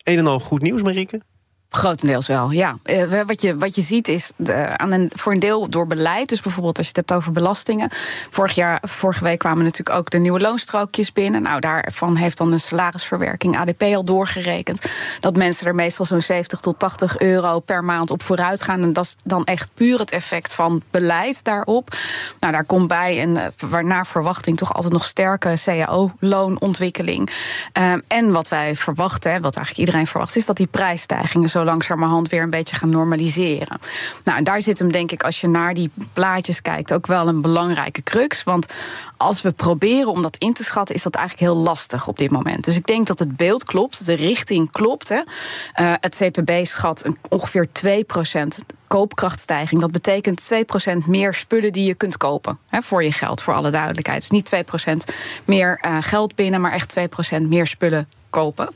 een 0.03 0.17
en 0.17 0.27
al 0.27 0.39
goed 0.39 0.61
nieuws, 0.61 0.81
Marieke? 0.81 1.21
Grotendeels 1.69 2.27
wel, 2.27 2.51
ja. 2.51 2.77
Uh, 2.85 3.21
wat, 3.25 3.41
je, 3.41 3.57
wat 3.57 3.75
je 3.75 3.81
ziet 3.81 4.07
is 4.07 4.31
aan 4.75 4.91
een, 4.91 5.11
voor 5.15 5.33
een 5.33 5.39
deel 5.39 5.69
door 5.69 5.87
beleid. 5.87 6.29
Dus 6.29 6.41
bijvoorbeeld 6.41 6.77
als 6.77 6.87
je 6.87 6.93
het 6.95 7.07
hebt 7.07 7.19
over 7.19 7.31
belastingen. 7.31 7.89
Vorig 8.29 8.55
jaar, 8.55 8.81
vorige 8.81 9.23
week 9.23 9.39
kwamen 9.39 9.63
natuurlijk 9.63 9.97
ook 9.97 10.09
de 10.09 10.17
nieuwe 10.17 10.39
loonstrookjes 10.39 11.13
binnen. 11.13 11.41
Nou, 11.41 11.59
daarvan 11.59 12.15
heeft 12.15 12.37
dan 12.37 12.51
een 12.51 12.59
salarisverwerking 12.59 13.57
ADP 13.57 13.81
al 13.81 14.03
doorgerekend. 14.03 14.85
Dat 15.19 15.35
mensen 15.35 15.67
er 15.67 15.75
meestal 15.75 16.05
zo'n 16.05 16.21
70 16.21 16.59
tot 16.59 16.79
80 16.79 17.17
euro 17.17 17.59
per 17.59 17.83
maand 17.83 18.11
op 18.11 18.23
vooruit 18.23 18.63
gaan. 18.63 18.81
En 18.81 18.93
dat 18.93 19.05
is 19.05 19.15
dan 19.23 19.45
echt 19.45 19.69
puur 19.73 19.99
het 19.99 20.11
effect 20.11 20.53
van 20.53 20.81
beleid 20.91 21.43
daarop. 21.43 21.95
Nou, 22.39 22.53
daar 22.53 22.65
komt 22.65 22.87
bij 22.87 23.21
een 23.21 23.39
uh, 23.71 23.81
naar 23.81 24.07
verwachting 24.07 24.57
toch 24.57 24.73
altijd 24.73 24.93
nog 24.93 25.05
sterke 25.05 25.53
CAO-loonontwikkeling. 25.63 27.29
Uh, 27.77 27.93
en 28.07 28.31
wat 28.31 28.47
wij 28.47 28.75
verwachten, 28.75 29.41
wat 29.41 29.55
eigenlijk 29.55 29.77
iedereen 29.77 30.07
verwacht, 30.07 30.35
is 30.35 30.45
dat 30.45 30.57
die 30.57 30.67
prijsstijgingen 30.67 31.49
zo 31.57 31.63
langzamerhand 31.63 32.29
weer 32.29 32.41
een 32.41 32.49
beetje 32.49 32.75
gaan 32.75 32.89
normaliseren. 32.89 33.79
Nou, 34.23 34.43
daar 34.43 34.61
zit 34.61 34.79
hem 34.79 34.91
denk 34.91 35.11
ik, 35.11 35.23
als 35.23 35.41
je 35.41 35.47
naar 35.47 35.73
die 35.73 35.89
plaatjes 36.13 36.61
kijkt, 36.61 36.93
ook 36.93 37.07
wel 37.07 37.27
een 37.27 37.41
belangrijke 37.41 38.03
crux. 38.03 38.43
Want 38.43 38.73
als 39.17 39.41
we 39.41 39.51
proberen 39.51 40.11
om 40.11 40.21
dat 40.21 40.35
in 40.37 40.53
te 40.53 40.63
schatten, 40.63 40.95
is 40.95 41.03
dat 41.03 41.15
eigenlijk 41.15 41.47
heel 41.47 41.63
lastig 41.63 42.07
op 42.07 42.17
dit 42.17 42.31
moment. 42.31 42.63
Dus 42.63 42.75
ik 42.75 42.85
denk 42.85 43.07
dat 43.07 43.19
het 43.19 43.37
beeld 43.37 43.63
klopt, 43.63 44.05
de 44.05 44.13
richting 44.13 44.71
klopt. 44.71 45.09
Hè. 45.09 45.15
Uh, 45.15 45.93
het 45.99 46.15
CPB 46.15 46.65
schat 46.65 47.05
een, 47.05 47.17
ongeveer 47.29 47.67
2% 47.85 48.47
koopkrachtstijging. 48.87 49.81
Dat 49.81 49.91
betekent 49.91 50.49
2% 50.53 50.57
meer 51.05 51.33
spullen 51.33 51.73
die 51.73 51.85
je 51.85 51.95
kunt 51.95 52.17
kopen 52.17 52.57
hè, 52.67 52.81
voor 52.81 53.03
je 53.03 53.11
geld, 53.11 53.41
voor 53.41 53.53
alle 53.53 53.69
duidelijkheid. 53.69 54.19
Dus 54.19 54.29
niet 54.29 54.55
2% 54.55 55.13
meer 55.45 55.81
uh, 55.85 55.97
geld 56.01 56.35
binnen, 56.35 56.61
maar 56.61 56.71
echt 56.71 56.95
2% 56.99 57.41
meer 57.41 57.67
spullen 57.67 58.07
kopen. 58.29 58.69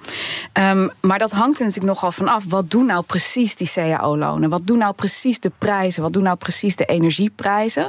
Um, 0.59 0.91
maar 0.99 1.19
dat 1.19 1.31
hangt 1.31 1.59
er 1.59 1.65
natuurlijk 1.65 1.93
nogal 1.93 2.11
van 2.11 2.27
af. 2.27 2.43
Wat 2.47 2.69
doen 2.69 2.85
nou 2.85 3.03
precies 3.03 3.55
die 3.55 3.71
CAO-lonen? 3.73 4.49
Wat 4.49 4.61
doen 4.67 4.77
nou 4.77 4.93
precies 4.93 5.39
de 5.39 5.51
prijzen? 5.57 6.01
Wat 6.03 6.13
doen 6.13 6.23
nou 6.23 6.37
precies 6.37 6.75
de 6.75 6.85
energieprijzen? 6.85 7.83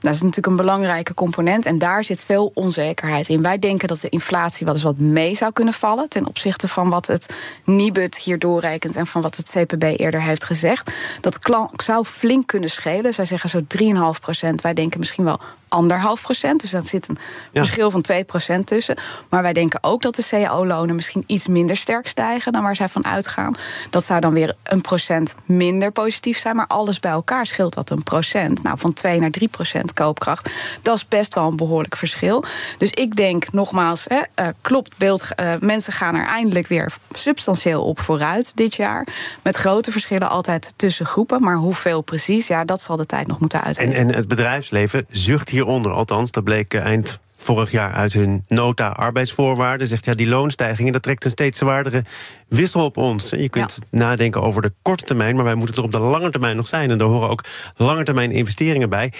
Dat 0.00 0.14
is 0.14 0.20
natuurlijk 0.20 0.46
een 0.46 0.56
belangrijke 0.56 1.14
component. 1.14 1.66
En 1.66 1.78
daar 1.78 2.04
zit 2.04 2.22
veel 2.22 2.50
onzekerheid 2.54 3.28
in. 3.28 3.42
Wij 3.42 3.58
denken 3.58 3.88
dat 3.88 4.00
de 4.00 4.08
inflatie 4.08 4.66
wel 4.66 4.74
eens 4.74 4.84
wat 4.84 4.98
mee 4.98 5.34
zou 5.34 5.52
kunnen 5.52 5.74
vallen. 5.74 6.08
ten 6.08 6.26
opzichte 6.26 6.68
van 6.68 6.90
wat 6.90 7.06
het 7.06 7.34
Nibud 7.64 8.16
hier 8.16 8.38
doorrekent. 8.38 8.96
en 8.96 9.06
van 9.06 9.22
wat 9.22 9.36
het 9.36 9.50
CPB 9.50 9.82
eerder 9.82 10.22
heeft 10.22 10.44
gezegd. 10.44 10.92
Dat 11.20 11.38
zou 11.76 12.04
flink 12.04 12.46
kunnen 12.46 12.70
schelen. 12.70 13.14
Zij 13.14 13.24
zeggen 13.24 13.50
zo 13.50 13.60
3,5 13.60 14.20
procent. 14.20 14.60
Wij 14.60 14.74
denken 14.74 14.98
misschien 14.98 15.24
wel 15.24 15.40
anderhalf 15.74 16.22
procent. 16.22 16.60
Dus 16.60 16.70
daar 16.70 16.86
zit 16.86 17.08
een 17.08 17.18
verschil 17.52 17.90
van 17.90 18.02
2 18.02 18.24
procent 18.24 18.66
tussen. 18.66 18.96
Maar 19.28 19.42
wij 19.42 19.52
denken 19.52 19.82
ook 19.82 20.02
dat 20.02 20.14
de 20.14 20.26
cao-lonen 20.30 20.94
misschien 20.94 21.24
iets 21.26 21.48
minder 21.48 21.76
sterk 21.76 22.08
stijgen 22.08 22.52
dan 22.52 22.62
waar 22.62 22.76
zij 22.76 22.88
van 22.88 23.04
uitgaan. 23.04 23.54
Dat 23.90 24.04
zou 24.04 24.20
dan 24.20 24.32
weer 24.32 24.56
een 24.62 24.80
procent 24.80 25.34
minder 25.44 25.92
positief 25.92 26.38
zijn. 26.38 26.56
Maar 26.56 26.66
alles 26.66 27.00
bij 27.00 27.10
elkaar 27.10 27.46
scheelt 27.46 27.74
dat 27.74 27.90
een 27.90 28.02
procent. 28.02 28.62
Nou, 28.62 28.78
van 28.78 28.92
2 28.92 29.20
naar 29.20 29.30
3 29.30 29.48
procent 29.48 29.92
koopkracht. 29.92 30.50
Dat 30.82 30.96
is 30.96 31.08
best 31.08 31.34
wel 31.34 31.48
een 31.48 31.56
behoorlijk 31.56 31.96
verschil. 31.96 32.44
Dus 32.78 32.90
ik 32.90 33.16
denk 33.16 33.52
nogmaals, 33.52 34.04
hè, 34.08 34.16
uh, 34.16 34.48
klopt 34.60 34.98
beeld. 34.98 35.28
Uh, 35.40 35.52
mensen 35.60 35.92
gaan 35.92 36.14
er 36.14 36.26
eindelijk 36.26 36.66
weer 36.66 36.92
substantieel 37.10 37.84
op 37.84 38.00
vooruit 38.00 38.56
dit 38.56 38.74
jaar. 38.74 39.06
Met 39.42 39.56
grote 39.56 39.92
verschillen 39.92 40.28
altijd 40.28 40.74
tussen 40.76 41.06
groepen. 41.06 41.42
Maar 41.42 41.56
hoeveel 41.56 42.00
precies, 42.00 42.46
ja, 42.46 42.64
dat 42.64 42.82
zal 42.82 42.96
de 42.96 43.06
tijd 43.06 43.26
nog 43.26 43.40
moeten 43.40 43.62
uitwijzen. 43.62 43.96
En, 43.96 44.08
en 44.08 44.14
het 44.14 44.28
bedrijfsleven 44.28 45.06
zucht 45.08 45.48
hier 45.48 45.63
hieronder. 45.64 45.92
Althans, 45.92 46.30
dat 46.30 46.44
bleek 46.44 46.74
eh, 46.74 46.84
eind 46.84 47.20
vorig 47.36 47.70
jaar 47.70 47.92
uit 47.92 48.12
hun 48.12 48.44
nota 48.48 48.88
arbeidsvoorwaarden. 48.88 49.86
Zegt 49.86 50.04
ja, 50.04 50.12
die 50.12 50.28
loonstijgingen, 50.28 50.92
dat 50.92 51.02
trekt 51.02 51.24
een 51.24 51.30
steeds 51.30 51.58
zwaardere 51.58 52.04
wissel 52.48 52.84
op 52.84 52.96
ons. 52.96 53.30
Je 53.30 53.48
kunt 53.48 53.78
nadenken 53.90 54.42
over 54.42 54.62
de 54.62 54.72
korte 54.82 55.04
termijn, 55.04 55.34
maar 55.34 55.44
wij 55.44 55.54
moeten 55.54 55.76
er 55.76 55.82
op 55.82 55.92
de 55.92 55.98
lange 55.98 56.30
termijn 56.30 56.56
nog 56.56 56.68
zijn. 56.68 56.90
En 56.90 56.98
daar 56.98 57.08
horen 57.08 57.28
ook 57.28 57.44
lange 57.76 58.04
termijn 58.04 58.30
investeringen 58.30 58.88
bij. 58.88 59.12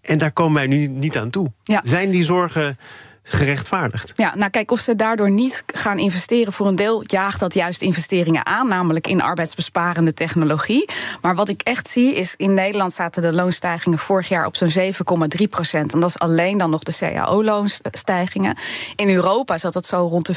En 0.00 0.18
daar 0.18 0.32
komen 0.32 0.54
wij 0.54 0.66
nu 0.66 0.86
niet 0.86 1.18
aan 1.18 1.30
toe. 1.30 1.52
Zijn 1.82 2.10
die 2.10 2.24
zorgen 2.24 2.78
gerechtvaardigd. 3.22 4.12
Ja, 4.14 4.34
nou 4.34 4.50
kijk, 4.50 4.70
of 4.70 4.80
ze 4.80 4.96
daardoor 4.96 5.30
niet 5.30 5.64
gaan 5.66 5.98
investeren 5.98 6.52
voor 6.52 6.66
een 6.66 6.76
deel, 6.76 7.02
jaagt 7.06 7.40
dat 7.40 7.54
juist 7.54 7.82
investeringen 7.82 8.46
aan, 8.46 8.68
namelijk 8.68 9.06
in 9.06 9.22
arbeidsbesparende 9.22 10.14
technologie. 10.14 10.88
Maar 11.20 11.34
wat 11.34 11.48
ik 11.48 11.62
echt 11.62 11.88
zie 11.88 12.14
is, 12.14 12.34
in 12.36 12.54
Nederland 12.54 12.92
zaten 12.92 13.22
de 13.22 13.32
loonstijgingen 13.32 13.98
vorig 13.98 14.28
jaar 14.28 14.46
op 14.46 14.56
zo'n 14.56 14.92
7,3 15.40 15.48
procent. 15.50 15.92
En 15.92 16.00
dat 16.00 16.08
is 16.08 16.18
alleen 16.18 16.58
dan 16.58 16.70
nog 16.70 16.82
de 16.82 16.96
CAO-loonstijgingen. 16.98 18.56
In 18.96 19.08
Europa 19.08 19.58
zat 19.58 19.72
dat 19.72 19.86
zo 19.86 20.06
rond 20.06 20.26
de 20.26 20.34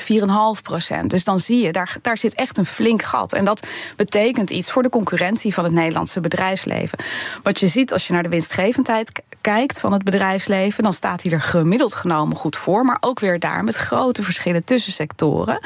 4,5 0.57 0.61
procent. 0.61 1.09
Dus 1.09 1.23
dan 1.23 1.39
zie 1.39 1.65
je, 1.65 1.71
daar, 1.71 1.97
daar 2.01 2.17
zit 2.17 2.33
echt 2.33 2.57
een 2.57 2.65
flink 2.65 3.01
gat. 3.01 3.33
En 3.33 3.45
dat 3.45 3.67
betekent 3.95 4.49
iets 4.49 4.71
voor 4.71 4.83
de 4.83 4.89
concurrentie 4.89 5.53
van 5.53 5.63
het 5.63 5.73
Nederlandse 5.73 6.19
bedrijfsleven. 6.19 6.97
Wat 7.43 7.59
je 7.59 7.67
ziet 7.67 7.93
als 7.93 8.07
je 8.07 8.13
naar 8.13 8.23
de 8.23 8.29
winstgevendheid 8.29 9.21
kijkt 9.41 9.79
van 9.79 9.93
het 9.93 10.03
bedrijfsleven, 10.03 10.83
dan 10.83 10.93
staat 10.93 11.23
hij 11.23 11.31
er 11.31 11.41
gemiddeld 11.41 11.93
genomen 11.93 12.37
goed 12.37 12.55
voor. 12.55 12.74
Maar 12.83 12.97
ook 12.99 13.19
weer 13.19 13.39
daar 13.39 13.63
met 13.63 13.75
grote 13.75 14.23
verschillen 14.23 14.63
tussen 14.63 14.93
sectoren. 14.93 15.59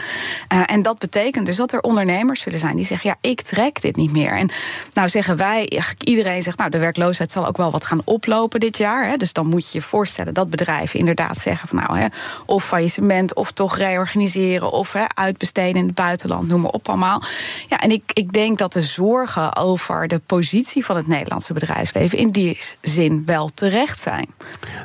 Uh, 0.54 0.62
en 0.66 0.82
dat 0.82 1.00
betekent 1.00 1.46
dus 1.46 1.56
dat 1.56 1.74
er 1.74 1.82
ondernemers 1.82 2.42
zullen 2.42 2.60
zijn 2.60 2.76
die 2.76 2.86
zeggen: 2.86 3.10
ja, 3.10 3.30
ik 3.30 3.42
trek 3.42 3.82
dit 3.82 3.96
niet 3.96 4.12
meer. 4.12 4.38
En 4.38 4.52
nou 4.94 5.10
zeggen 5.10 5.38
wij, 5.38 5.82
iedereen 6.04 6.42
zegt, 6.42 6.58
nou, 6.58 6.70
de 6.70 6.78
werkloosheid 6.78 7.32
zal 7.32 7.48
ook 7.48 7.58
wel 7.58 7.72
wat 7.72 7.86
gaan 7.86 8.02
oplopen 8.06 8.60
dit 8.60 8.78
jaar. 8.78 9.08
Hè, 9.08 9.18
dus 9.18 9.34
dan 9.34 9.48
moet 9.48 9.72
je 9.72 9.78
je 9.78 9.84
voorstellen 9.84 10.34
dat 10.34 10.50
bedrijven 10.50 11.00
inderdaad 11.00 11.38
zeggen 11.38 11.68
van 11.68 11.78
nou, 11.78 11.98
hè, 12.00 12.08
of 12.46 12.66
faillissement, 12.66 13.34
of 13.34 13.52
toch 13.52 13.78
reorganiseren, 13.78 14.72
of 14.72 14.94
hè, 14.94 15.04
uitbesteden 15.16 15.82
in 15.82 15.86
het 15.86 15.96
buitenland, 15.96 16.48
noem 16.48 16.62
maar 16.62 16.72
op 16.72 16.88
allemaal. 16.90 17.24
Ja, 17.68 17.80
en 17.80 17.92
ik, 17.92 18.04
ik 18.14 18.34
denk 18.34 18.58
dat 18.58 18.74
de 18.74 18.82
zorgen 18.82 19.56
over 19.56 20.08
de 20.08 20.22
positie 20.26 20.86
van 20.86 20.96
het 20.96 21.08
Nederlandse 21.08 21.54
bedrijfsleven 21.54 22.18
in 22.18 22.32
die 22.32 22.58
zin 22.82 23.24
wel 23.26 23.50
terecht 23.54 24.00
zijn. 24.00 24.28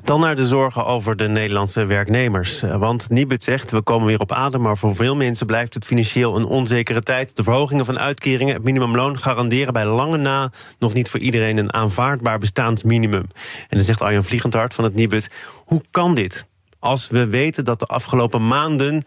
Dan 0.04 0.20
naar 0.20 0.36
de 0.36 0.48
zorgen 0.48 0.86
over 0.86 1.16
de 1.16 1.28
Nederlandse 1.28 1.84
werknemers. 1.84 2.12
Want 2.78 3.10
Nibud 3.10 3.44
zegt, 3.44 3.70
we 3.70 3.82
komen 3.82 4.06
weer 4.06 4.20
op 4.20 4.32
adem, 4.32 4.60
maar 4.60 4.76
voor 4.76 4.94
veel 4.94 5.16
mensen 5.16 5.46
blijft 5.46 5.74
het 5.74 5.84
financieel 5.84 6.36
een 6.36 6.44
onzekere 6.44 7.02
tijd. 7.02 7.36
De 7.36 7.42
verhogingen 7.42 7.84
van 7.84 7.98
uitkeringen, 7.98 8.54
het 8.54 8.64
minimumloon 8.64 9.18
garanderen 9.18 9.72
bij 9.72 9.84
lange 9.84 10.16
na 10.16 10.52
nog 10.78 10.92
niet 10.92 11.08
voor 11.08 11.20
iedereen 11.20 11.56
een 11.56 11.72
aanvaardbaar 11.72 12.38
bestaansminimum. 12.38 13.26
En 13.68 13.76
dan 13.76 13.80
zegt 13.80 14.00
Arjan 14.02 14.24
Vliegendhart 14.24 14.74
van 14.74 14.84
het 14.84 14.94
Nibud, 14.94 15.28
hoe 15.54 15.82
kan 15.90 16.14
dit? 16.14 16.46
Als 16.78 17.08
we 17.08 17.26
weten 17.26 17.64
dat 17.64 17.78
de 17.78 17.86
afgelopen 17.86 18.48
maanden 18.48 19.04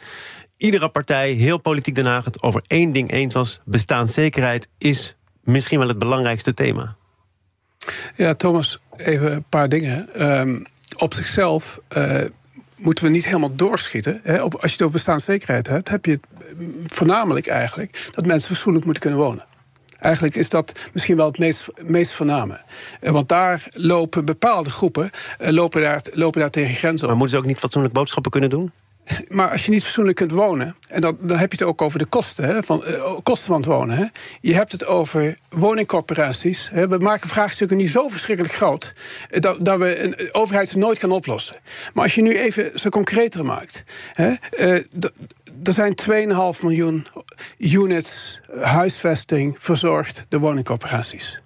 iedere 0.57 0.89
partij, 0.89 1.31
heel 1.31 1.57
politiek 1.57 1.95
Den 1.95 2.05
Haag, 2.05 2.25
het 2.25 2.41
over 2.41 2.63
één 2.67 2.91
ding 2.91 3.11
eens 3.11 3.33
was: 3.33 3.61
bestaanszekerheid 3.65 4.69
is 4.77 5.15
misschien 5.43 5.79
wel 5.79 5.87
het 5.87 5.99
belangrijkste 5.99 6.53
thema. 6.53 6.95
Ja, 8.15 8.33
Thomas, 8.33 8.79
even 8.95 9.33
een 9.33 9.45
paar 9.49 9.69
dingen. 9.69 10.27
Um, 10.39 10.65
op 10.97 11.13
zichzelf 11.13 11.79
uh, 11.97 12.21
moeten 12.77 13.03
we 13.03 13.09
niet 13.09 13.25
helemaal 13.25 13.55
doorschieten. 13.55 14.19
Hè? 14.23 14.43
Op, 14.43 14.53
als 14.53 14.63
je 14.63 14.71
het 14.71 14.81
over 14.81 14.91
bestaanszekerheid 14.91 15.67
hebt, 15.67 15.89
heb 15.89 16.05
je 16.05 16.11
het 16.11 16.21
voornamelijk 16.87 17.47
eigenlijk 17.47 18.09
dat 18.11 18.25
mensen 18.25 18.49
fatsoenlijk 18.49 18.85
moeten 18.85 19.03
kunnen 19.03 19.19
wonen. 19.19 19.45
Eigenlijk 19.99 20.35
is 20.35 20.49
dat 20.49 20.89
misschien 20.93 21.15
wel 21.15 21.25
het 21.25 21.37
meest, 21.37 21.67
meest 21.81 22.11
voorname. 22.11 22.61
Eh, 22.99 23.11
want 23.11 23.29
daar 23.29 23.67
lopen 23.69 24.25
bepaalde 24.25 24.69
groepen 24.69 25.09
eh, 25.39 25.49
lopen 25.49 25.81
daar, 25.81 26.01
lopen 26.11 26.41
daar 26.41 26.49
tegen 26.49 26.75
grenzen 26.75 27.01
op. 27.01 27.07
Maar 27.09 27.17
moeten 27.17 27.37
ze 27.37 27.43
ook 27.43 27.49
niet 27.49 27.59
fatsoenlijk 27.59 27.93
boodschappen 27.93 28.31
kunnen 28.31 28.49
doen? 28.49 28.71
Maar 29.27 29.51
als 29.51 29.65
je 29.65 29.71
niet 29.71 29.83
fatsoenlijk 29.83 30.17
kunt 30.17 30.31
wonen, 30.31 30.75
en 30.87 31.01
dan, 31.01 31.17
dan 31.19 31.37
heb 31.37 31.51
je 31.51 31.57
het 31.57 31.67
ook 31.67 31.81
over 31.81 31.99
de 31.99 32.05
kosten, 32.05 32.43
hè, 32.45 32.63
van, 32.63 32.83
uh, 32.87 33.17
kosten 33.23 33.47
van 33.47 33.55
het 33.55 33.65
wonen. 33.65 33.97
Hè. 33.97 34.05
Je 34.41 34.53
hebt 34.53 34.71
het 34.71 34.85
over 34.85 35.37
woningcorporaties. 35.49 36.69
Hè. 36.73 36.87
We 36.87 36.97
maken 36.97 37.29
vraagstukken 37.29 37.77
niet 37.77 37.89
zo 37.89 38.07
verschrikkelijk 38.07 38.53
groot 38.53 38.93
dat, 39.29 39.65
dat 39.65 39.79
we 39.79 40.03
een 40.03 40.33
overheid 40.33 40.69
ze 40.69 40.77
nooit 40.77 40.97
kan 40.97 41.11
oplossen. 41.11 41.55
Maar 41.93 42.03
als 42.03 42.15
je 42.15 42.21
nu 42.21 42.37
even 42.37 42.79
zo 42.79 42.89
concreter 42.89 43.45
maakt. 43.45 43.83
Hè, 44.13 44.33
uh, 44.57 44.73
er 45.63 45.73
zijn 45.73 45.95
2,5 45.95 46.61
miljoen 46.61 47.07
units 47.57 48.41
huisvesting 48.61 49.55
verzorgd 49.59 50.25
door 50.29 50.39
woningcorporaties. 50.39 51.41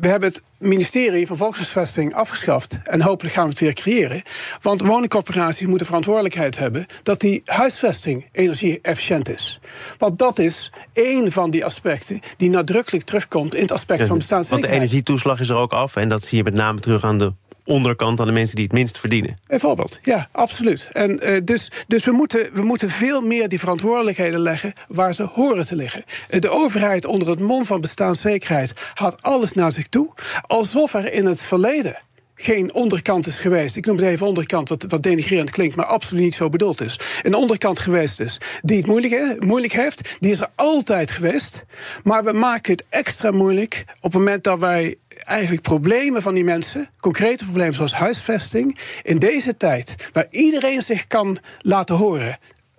We 0.00 0.08
hebben 0.08 0.28
het 0.28 0.42
ministerie 0.58 1.26
van 1.26 1.36
Volkshuisvesting 1.36 2.14
afgeschaft. 2.14 2.78
En 2.84 3.02
hopelijk 3.02 3.34
gaan 3.34 3.44
we 3.44 3.50
het 3.50 3.60
weer 3.60 3.72
creëren. 3.72 4.22
Want 4.62 4.80
woningcorporaties 4.80 5.66
moeten 5.66 5.86
verantwoordelijkheid 5.86 6.58
hebben 6.58 6.86
dat 7.02 7.20
die 7.20 7.42
huisvesting 7.44 8.28
energie-efficiënt 8.32 9.28
is. 9.28 9.60
Want 9.98 10.18
dat 10.18 10.38
is 10.38 10.72
één 10.92 11.32
van 11.32 11.50
die 11.50 11.64
aspecten 11.64 12.20
die 12.36 12.50
nadrukkelijk 12.50 13.04
terugkomt 13.04 13.54
in 13.54 13.62
het 13.62 13.72
aspect 13.72 14.06
van 14.06 14.18
bestaanszekerheid. 14.18 14.70
Want 14.70 14.80
de 14.80 14.86
energietoeslag 14.86 15.40
is 15.40 15.48
er 15.48 15.56
ook 15.56 15.72
af. 15.72 15.96
En 15.96 16.08
dat 16.08 16.22
zie 16.22 16.38
je 16.38 16.44
met 16.44 16.54
name 16.54 16.80
terug 16.80 17.04
aan 17.04 17.18
de 17.18 17.32
onderkant 17.68 18.20
aan 18.20 18.26
de 18.26 18.32
mensen 18.32 18.56
die 18.56 18.64
het 18.64 18.72
minst 18.72 18.98
verdienen. 18.98 19.36
Bijvoorbeeld, 19.46 19.98
ja, 20.02 20.28
absoluut. 20.32 20.88
En 20.92 21.30
uh, 21.30 21.40
dus, 21.44 21.70
dus 21.86 22.04
we, 22.04 22.12
moeten, 22.12 22.48
we 22.52 22.62
moeten 22.62 22.90
veel 22.90 23.20
meer 23.20 23.48
die 23.48 23.58
verantwoordelijkheden 23.58 24.40
leggen 24.40 24.72
waar 24.88 25.14
ze 25.14 25.22
horen 25.22 25.66
te 25.66 25.76
liggen. 25.76 26.04
De 26.28 26.50
overheid 26.50 27.04
onder 27.04 27.28
het 27.28 27.40
mom 27.40 27.64
van 27.64 27.80
bestaanszekerheid 27.80 28.72
had 28.94 29.22
alles 29.22 29.52
naar 29.52 29.72
zich 29.72 29.88
toe, 29.88 30.12
alsof 30.46 30.94
er 30.94 31.12
in 31.12 31.26
het 31.26 31.42
verleden 31.42 31.98
geen 32.40 32.74
onderkant 32.74 33.26
is 33.26 33.38
geweest. 33.38 33.76
Ik 33.76 33.86
noem 33.86 33.96
het 33.96 34.06
even 34.06 34.26
onderkant, 34.26 34.68
wat, 34.68 34.84
wat 34.88 35.02
denigrerend 35.02 35.50
klinkt, 35.50 35.76
maar 35.76 35.86
absoluut 35.86 36.22
niet 36.22 36.34
zo 36.34 36.48
bedoeld 36.48 36.80
is. 36.80 37.00
Een 37.22 37.34
onderkant 37.34 37.78
geweest 37.78 38.20
is 38.20 38.40
die 38.62 38.76
het 38.76 38.86
moeilijk, 38.86 39.44
moeilijk 39.44 39.72
heeft, 39.72 40.16
die 40.20 40.30
is 40.30 40.40
er 40.40 40.50
altijd 40.54 41.10
geweest. 41.10 41.64
Maar 42.02 42.24
we 42.24 42.32
maken 42.32 42.72
het 42.72 42.86
extra 42.88 43.30
moeilijk 43.30 43.84
op 43.96 44.02
het 44.02 44.12
moment 44.12 44.44
dat 44.44 44.58
wij 44.58 44.96
eigenlijk 45.08 45.62
problemen 45.62 46.22
van 46.22 46.34
die 46.34 46.44
mensen, 46.44 46.90
concrete 47.00 47.44
problemen 47.44 47.74
zoals 47.74 47.94
huisvesting, 47.94 48.78
in 49.02 49.18
deze 49.18 49.54
tijd, 49.54 49.94
waar 50.12 50.26
iedereen 50.30 50.82
zich 50.82 51.06
kan 51.06 51.38
laten 51.60 51.94
horen, 51.94 52.38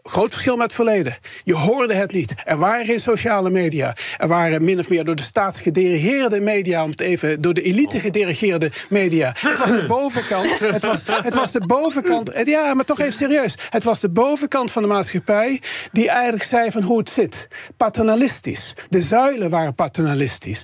Groot 0.10 0.32
verschil 0.32 0.56
met 0.56 0.64
het 0.64 0.74
verleden. 0.74 1.18
Je 1.44 1.56
hoorde 1.56 1.94
het 1.94 2.12
niet. 2.12 2.34
Er 2.46 2.58
waren 2.58 2.86
geen 2.86 3.00
sociale 3.00 3.50
media. 3.50 3.96
Er 4.18 4.28
waren 4.28 4.64
min 4.64 4.80
of 4.80 4.90
meer 4.90 5.06
door 5.06 5.16
de 5.16 5.22
staat 5.22 5.60
gedirigeerde 5.60 6.42
media, 6.42 6.84
om 6.84 6.90
het 6.90 7.00
even 7.00 7.42
door 7.42 7.54
de 7.54 7.62
elite 7.62 8.00
gedirigeerde 8.00 8.72
media. 8.90 9.36
Het 9.40 9.58
was 9.58 9.70
de 9.70 9.86
bovenkant. 9.88 10.60
Het 10.60 10.86
was, 10.86 11.02
het 11.06 11.34
was 11.34 11.52
de 11.52 11.66
bovenkant. 11.66 12.32
Ja, 12.46 12.74
maar 12.74 12.86
toch 12.86 13.00
even 13.00 13.14
serieus. 13.14 13.56
Het 13.70 13.84
was 13.84 14.00
de 14.00 14.10
bovenkant 14.10 14.72
van 14.72 14.82
de 14.82 14.88
maatschappij 14.88 15.62
die 15.92 16.10
eigenlijk 16.10 16.44
zei 16.44 16.72
van 16.72 16.82
hoe 16.82 16.98
het 16.98 17.10
zit. 17.10 17.48
Paternalistisch. 17.78 18.74
De 18.90 19.02
zuilen 19.02 19.50
waren 19.50 19.76
paternalistisch. 19.76 20.64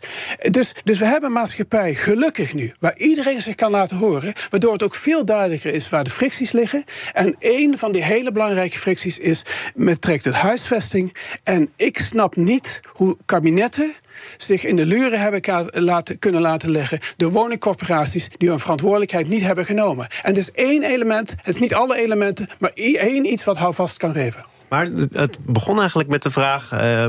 Dus, 0.50 0.72
dus 0.84 1.00
we 1.00 1.06
hebben 1.06 1.30
een 1.30 1.36
maatschappij, 1.36 1.96
gelukkig 1.96 2.54
nu, 2.54 2.74
waar 2.80 2.98
iedereen 2.98 3.42
zich 3.42 3.56
kan 3.56 3.72
laten 3.72 3.98
horen, 3.98 4.34
waardoor 4.50 4.74
het 4.74 4.84
ook 4.84 4.96
veel 4.96 5.26
duidelijker 5.26 5.74
is 5.74 5.90
waar 5.90 6.04
de 6.04 6.10
fricties 6.10 6.52
liggen. 6.52 6.84
En 7.14 7.36
een 7.40 7.78
van 7.78 7.92
die 7.92 8.04
hele 8.04 8.32
belangrijke 8.32 8.78
fricties 8.78 9.20
is 9.20 9.34
met 9.76 10.02
trekt 10.02 10.26
het 10.26 10.34
huisvesting. 10.34 11.16
En 11.44 11.70
ik 11.76 11.98
snap 11.98 12.36
niet 12.36 12.80
hoe 12.88 13.18
kabinetten 13.26 13.94
zich 14.38 14.66
in 14.66 14.76
de 14.76 14.86
luren 14.86 15.20
hebben 15.20 15.42
laten, 15.72 16.20
kunnen 16.20 16.42
laten 16.42 16.72
leggen 16.72 17.00
door 17.18 17.32
woningcorporaties 17.32 18.30
die 18.38 18.50
hun 18.50 18.60
verantwoordelijkheid 18.60 19.28
niet 19.28 19.42
hebben 19.42 19.66
genomen. 19.66 20.08
En 20.10 20.30
het 20.30 20.38
is 20.38 20.52
één 20.52 20.84
element, 20.84 21.30
het 21.30 21.48
is 21.48 21.60
niet 21.60 21.74
alle 21.74 21.98
elementen, 21.98 22.50
maar 22.60 22.72
één 22.74 23.26
iets 23.26 23.44
wat 23.44 23.58
houvast 23.58 23.98
kan 23.98 24.14
geven. 24.14 24.46
Maar 24.70 24.90
het 25.12 25.38
begon 25.40 25.80
eigenlijk 25.80 26.10
met 26.10 26.24
de 26.24 26.32
vraag. 26.32 26.72
Uh, 26.74 27.06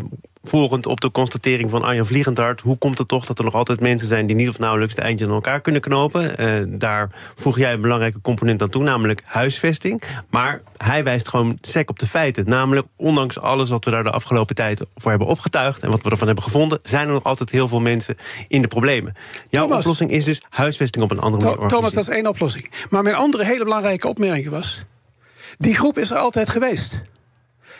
volgend 0.49 0.87
op 0.87 1.00
de 1.00 1.11
constatering 1.11 1.71
van 1.71 1.83
Arjan 1.83 2.07
Vliegendhart... 2.07 2.61
hoe 2.61 2.76
komt 2.79 2.99
het 2.99 3.09
toch 3.09 3.26
dat 3.26 3.38
er 3.38 3.45
nog 3.45 3.55
altijd 3.55 3.81
mensen 3.81 4.09
zijn... 4.09 4.26
die 4.26 4.37
niet 4.37 4.49
of 4.49 4.59
nauwelijks 4.59 4.95
de 4.95 5.03
eindjes 5.03 5.29
aan 5.29 5.35
elkaar 5.35 5.61
kunnen 5.61 5.81
knopen? 5.81 6.41
Uh, 6.41 6.79
daar 6.79 7.11
voeg 7.35 7.59
jij 7.59 7.73
een 7.73 7.81
belangrijke 7.81 8.21
component 8.21 8.62
aan 8.62 8.69
toe, 8.69 8.83
namelijk 8.83 9.23
huisvesting. 9.25 10.03
Maar 10.31 10.61
hij 10.76 11.05
wijst 11.05 11.29
gewoon 11.29 11.59
sec 11.61 11.91
op 11.91 11.99
de 11.99 12.07
feiten. 12.07 12.49
Namelijk, 12.49 12.87
ondanks 12.97 13.41
alles 13.41 13.71
wat 13.71 13.85
we 13.85 13.91
daar 13.91 14.03
de 14.03 14.11
afgelopen 14.11 14.55
tijd 14.55 14.83
voor 14.95 15.11
hebben 15.11 15.29
opgetuigd... 15.29 15.83
en 15.83 15.91
wat 15.91 16.03
we 16.03 16.11
ervan 16.11 16.26
hebben 16.26 16.45
gevonden... 16.45 16.79
zijn 16.83 17.07
er 17.07 17.12
nog 17.12 17.25
altijd 17.25 17.50
heel 17.50 17.69
veel 17.69 17.81
mensen 17.81 18.17
in 18.49 18.62
de 18.62 18.69
problemen. 18.69 19.15
Jouw 19.49 19.65
oplossing 19.65 20.11
is 20.11 20.25
dus 20.25 20.43
huisvesting 20.49 21.05
op 21.05 21.11
een 21.11 21.21
andere 21.21 21.45
manier 21.45 21.69
Thomas, 21.69 21.93
dat 21.93 22.03
is 22.03 22.15
één 22.15 22.26
oplossing. 22.26 22.71
Maar 22.91 23.03
mijn 23.03 23.15
andere 23.15 23.45
hele 23.45 23.65
belangrijke 23.65 24.09
opmerking 24.09 24.49
was... 24.49 24.85
die 25.59 25.75
groep 25.75 25.99
is 25.99 26.11
er 26.11 26.19
altijd 26.19 26.49
geweest. 26.49 27.03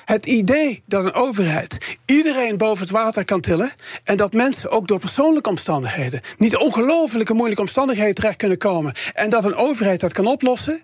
Het 0.07 0.27
idee 0.27 0.83
dat 0.87 1.05
een 1.05 1.15
overheid 1.15 1.97
iedereen 2.05 2.57
boven 2.57 2.83
het 2.83 2.91
water 2.91 3.25
kan 3.25 3.41
tillen. 3.41 3.73
en 4.05 4.17
dat 4.17 4.33
mensen 4.33 4.71
ook 4.71 4.89
door 4.89 4.99
persoonlijke 4.99 5.49
omstandigheden. 5.49 6.21
niet 6.39 6.57
ongelooflijke 6.57 7.35
moeilijke 7.35 7.63
omstandigheden 7.63 8.15
terecht 8.15 8.37
kunnen 8.37 8.59
komen. 8.59 8.95
en 9.13 9.31
dat 9.31 9.45
een 9.45 9.55
overheid 9.55 10.01
dat 10.01 10.13
kan 10.13 10.27
oplossen. 10.27 10.83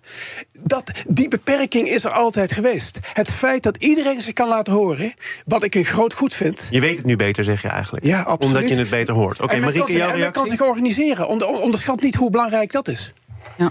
Dat, 0.58 0.90
die 1.08 1.28
beperking 1.28 1.88
is 1.88 2.04
er 2.04 2.12
altijd 2.12 2.52
geweest. 2.52 2.98
Het 3.12 3.30
feit 3.30 3.62
dat 3.62 3.76
iedereen 3.76 4.20
zich 4.20 4.32
kan 4.32 4.48
laten 4.48 4.72
horen. 4.72 5.12
wat 5.46 5.62
ik 5.62 5.74
een 5.74 5.84
groot 5.84 6.14
goed 6.14 6.34
vind. 6.34 6.68
Je 6.70 6.80
weet 6.80 6.96
het 6.96 7.06
nu 7.06 7.16
beter, 7.16 7.44
zeg 7.44 7.62
je 7.62 7.68
eigenlijk. 7.68 8.04
Ja, 8.04 8.22
absoluut. 8.22 8.56
Omdat 8.56 8.70
je 8.70 8.76
het 8.76 8.90
beter 8.90 9.14
hoort. 9.14 9.40
Oké, 9.40 9.44
okay, 9.44 9.58
Marieke, 9.58 9.92
jouw 9.92 10.10
reactie? 10.10 10.30
kan 10.30 10.46
zich 10.46 10.62
organiseren. 10.62 11.28
Onderschat 11.62 12.00
niet 12.02 12.14
hoe 12.14 12.30
belangrijk 12.30 12.72
dat 12.72 12.88
is. 12.88 13.12
Ja, 13.56 13.70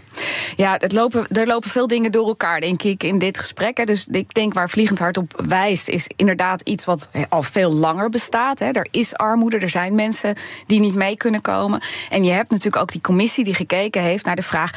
ja 0.56 0.76
het 0.78 0.92
lopen, 0.92 1.28
er 1.28 1.48
lopen 1.48 1.70
veel 1.70 1.88
dingen 1.88 2.12
door 2.12 2.28
elkaar, 2.28 2.60
denk 2.60 2.84
ik, 2.84 3.04
in 3.04 3.20
dit 3.20 3.38
gesprek. 3.38 3.78
Hè. 3.78 3.84
Dus 3.84 4.08
ik 4.12 4.34
denk 4.34 4.54
waar 4.54 4.70
Vliegend 4.70 5.00
Hart 5.00 5.18
op 5.18 5.42
wijst, 5.48 5.90
is 5.90 6.10
inderdaad 6.16 6.62
iets 6.62 6.86
wat 6.86 7.10
al 7.30 7.42
veel 7.42 7.72
langer 7.72 8.10
bestaat. 8.10 8.60
Hè. 8.60 8.72
Er 8.72 8.88
is 8.92 9.16
armoede, 9.16 9.58
er 9.58 9.70
zijn 9.70 9.96
mensen 9.96 10.36
die 10.66 10.80
niet 10.80 10.96
mee 10.96 11.18
kunnen 11.18 11.42
komen. 11.42 11.82
En 12.10 12.24
je 12.24 12.32
hebt 12.32 12.50
natuurlijk 12.50 12.82
ook 12.82 12.92
die 12.92 13.02
commissie 13.02 13.44
die 13.44 13.56
gekeken 13.56 14.02
heeft 14.02 14.26
naar 14.26 14.36
de 14.36 14.42
vraag: 14.42 14.72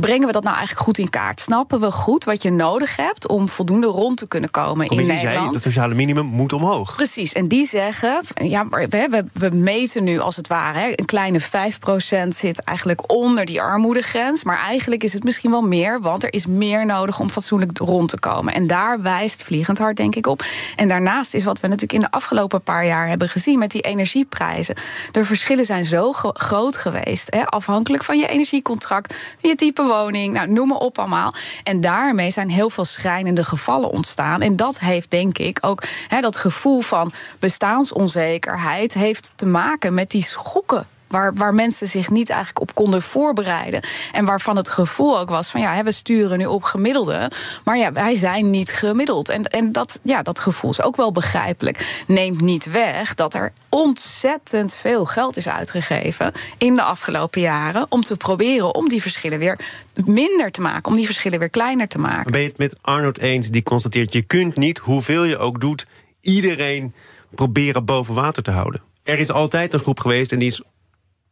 brengen 0.00 0.26
we 0.26 0.32
dat 0.32 0.42
nou 0.42 0.56
eigenlijk 0.56 0.86
goed 0.86 0.98
in 0.98 1.10
kaart? 1.10 1.40
Snappen 1.40 1.80
we 1.80 1.92
goed 1.92 2.24
wat 2.24 2.42
je 2.42 2.50
nodig 2.50 2.96
hebt 2.96 3.28
om 3.28 3.48
voldoende 3.48 3.86
rond 3.86 4.16
te 4.16 4.28
kunnen 4.28 4.50
komen 4.50 4.86
in 4.86 4.96
Nederland? 4.96 5.20
Zei, 5.20 5.48
het 5.52 5.62
sociale 5.62 5.94
minimum 5.94 6.26
moet 6.26 6.52
omhoog. 6.52 6.96
Precies, 6.96 7.32
en 7.32 7.48
die 7.48 7.66
zeggen, 7.66 8.22
ja, 8.34 8.68
we, 8.68 9.06
we, 9.10 9.24
we 9.32 9.56
meten 9.56 10.04
nu 10.04 10.18
als 10.18 10.36
het 10.36 10.48
ware, 10.48 10.92
een 10.94 11.04
kleine 11.04 11.40
5% 11.40 12.28
zit 12.28 12.62
eigenlijk 12.62 13.12
onder 13.12 13.44
die 13.44 13.62
armoedegrens. 13.62 14.44
Maar 14.44 14.58
eigenlijk 14.58 15.02
is 15.02 15.12
het 15.12 15.24
misschien 15.24 15.50
wel 15.50 15.62
meer, 15.62 16.00
want 16.00 16.24
er 16.24 16.32
is 16.32 16.46
meer 16.46 16.86
nodig 16.86 17.20
om 17.20 17.30
fatsoenlijk 17.30 17.78
rond 17.78 18.08
te 18.08 18.18
komen. 18.18 18.54
En 18.54 18.66
daar 18.66 19.02
wijst 19.02 19.42
Vliegend 19.42 19.78
Hart, 19.78 19.96
denk 19.96 20.14
ik, 20.14 20.26
op. 20.26 20.42
En 20.76 20.88
daarnaast 20.88 21.34
is 21.34 21.44
wat 21.44 21.60
we 21.60 21.66
natuurlijk 21.66 21.92
in 21.92 22.00
de 22.00 22.10
afgelopen 22.10 22.62
paar 22.62 22.86
jaar 22.86 23.08
hebben 23.08 23.28
gezien 23.28 23.58
met 23.58 23.70
die 23.70 23.82
energieprijzen. 23.82 24.74
De 25.10 25.24
verschillen 25.24 25.64
zijn 25.64 25.84
zo 25.84 26.12
groot 26.12 26.76
geweest, 26.76 27.34
hè, 27.34 27.44
afhankelijk 27.44 28.04
van 28.04 28.18
je 28.18 28.26
energiecontract, 28.26 29.14
je 29.38 29.54
type 29.54 29.82
woning, 29.90 30.34
nou, 30.34 30.50
noem 30.50 30.68
maar 30.68 30.78
op 30.78 30.98
allemaal. 30.98 31.34
En 31.62 31.80
daarmee 31.80 32.30
zijn 32.30 32.50
heel 32.50 32.70
veel 32.70 32.84
schrijnende 32.84 33.44
gevallen 33.44 33.90
ontstaan. 33.90 34.40
En 34.40 34.56
dat 34.56 34.78
heeft 34.78 35.10
denk 35.10 35.38
ik 35.38 35.58
ook 35.60 35.82
dat 36.20 36.36
gevoel 36.36 36.80
van 36.80 37.12
bestaansonzekerheid 37.38 38.94
heeft 38.94 39.32
te 39.34 39.46
maken 39.46 39.94
met 39.94 40.10
die 40.10 40.24
schokken 40.24 40.86
Waar, 41.10 41.34
waar 41.34 41.54
mensen 41.54 41.86
zich 41.86 42.10
niet 42.10 42.30
eigenlijk 42.30 42.60
op 42.60 42.74
konden 42.74 43.02
voorbereiden. 43.02 43.82
En 44.12 44.24
waarvan 44.24 44.56
het 44.56 44.68
gevoel 44.68 45.18
ook 45.18 45.28
was 45.28 45.50
van 45.50 45.60
ja, 45.60 45.82
we 45.82 45.92
sturen 45.92 46.38
nu 46.38 46.46
op 46.46 46.62
gemiddelde. 46.62 47.30
Maar 47.64 47.78
ja, 47.78 47.92
wij 47.92 48.14
zijn 48.14 48.50
niet 48.50 48.72
gemiddeld. 48.72 49.28
En, 49.28 49.44
en 49.44 49.72
dat, 49.72 50.00
ja, 50.02 50.22
dat 50.22 50.38
gevoel 50.38 50.70
is 50.70 50.82
ook 50.82 50.96
wel 50.96 51.12
begrijpelijk. 51.12 52.04
Neemt 52.06 52.40
niet 52.40 52.70
weg 52.70 53.14
dat 53.14 53.34
er 53.34 53.52
ontzettend 53.68 54.74
veel 54.74 55.04
geld 55.04 55.36
is 55.36 55.48
uitgegeven 55.48 56.32
in 56.58 56.74
de 56.74 56.82
afgelopen 56.82 57.40
jaren. 57.40 57.86
om 57.88 58.02
te 58.02 58.16
proberen 58.16 58.74
om 58.74 58.88
die 58.88 59.02
verschillen 59.02 59.38
weer 59.38 59.58
minder 60.04 60.50
te 60.50 60.60
maken. 60.60 60.90
Om 60.90 60.96
die 60.96 61.06
verschillen 61.06 61.38
weer 61.38 61.50
kleiner 61.50 61.88
te 61.88 61.98
maken. 61.98 62.32
Ben 62.32 62.40
je 62.40 62.48
het 62.48 62.58
met 62.58 62.78
Arnold 62.80 63.18
eens 63.18 63.50
die 63.50 63.62
constateert: 63.62 64.12
je 64.12 64.22
kunt 64.22 64.56
niet, 64.56 64.78
hoeveel 64.78 65.24
je 65.24 65.38
ook 65.38 65.60
doet, 65.60 65.86
iedereen 66.20 66.94
proberen 67.30 67.84
boven 67.84 68.14
water 68.14 68.42
te 68.42 68.50
houden? 68.50 68.80
Er 69.02 69.18
is 69.18 69.30
altijd 69.30 69.72
een 69.72 69.80
groep 69.80 70.00
geweest 70.00 70.32
en 70.32 70.38
die 70.38 70.50
is 70.50 70.62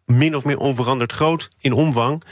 min 0.08 0.36
of 0.36 0.44
meer 0.44 0.58
onveranderd 0.58 1.12
groot 1.12 1.48
in 1.60 1.72
omvang, 1.72 2.22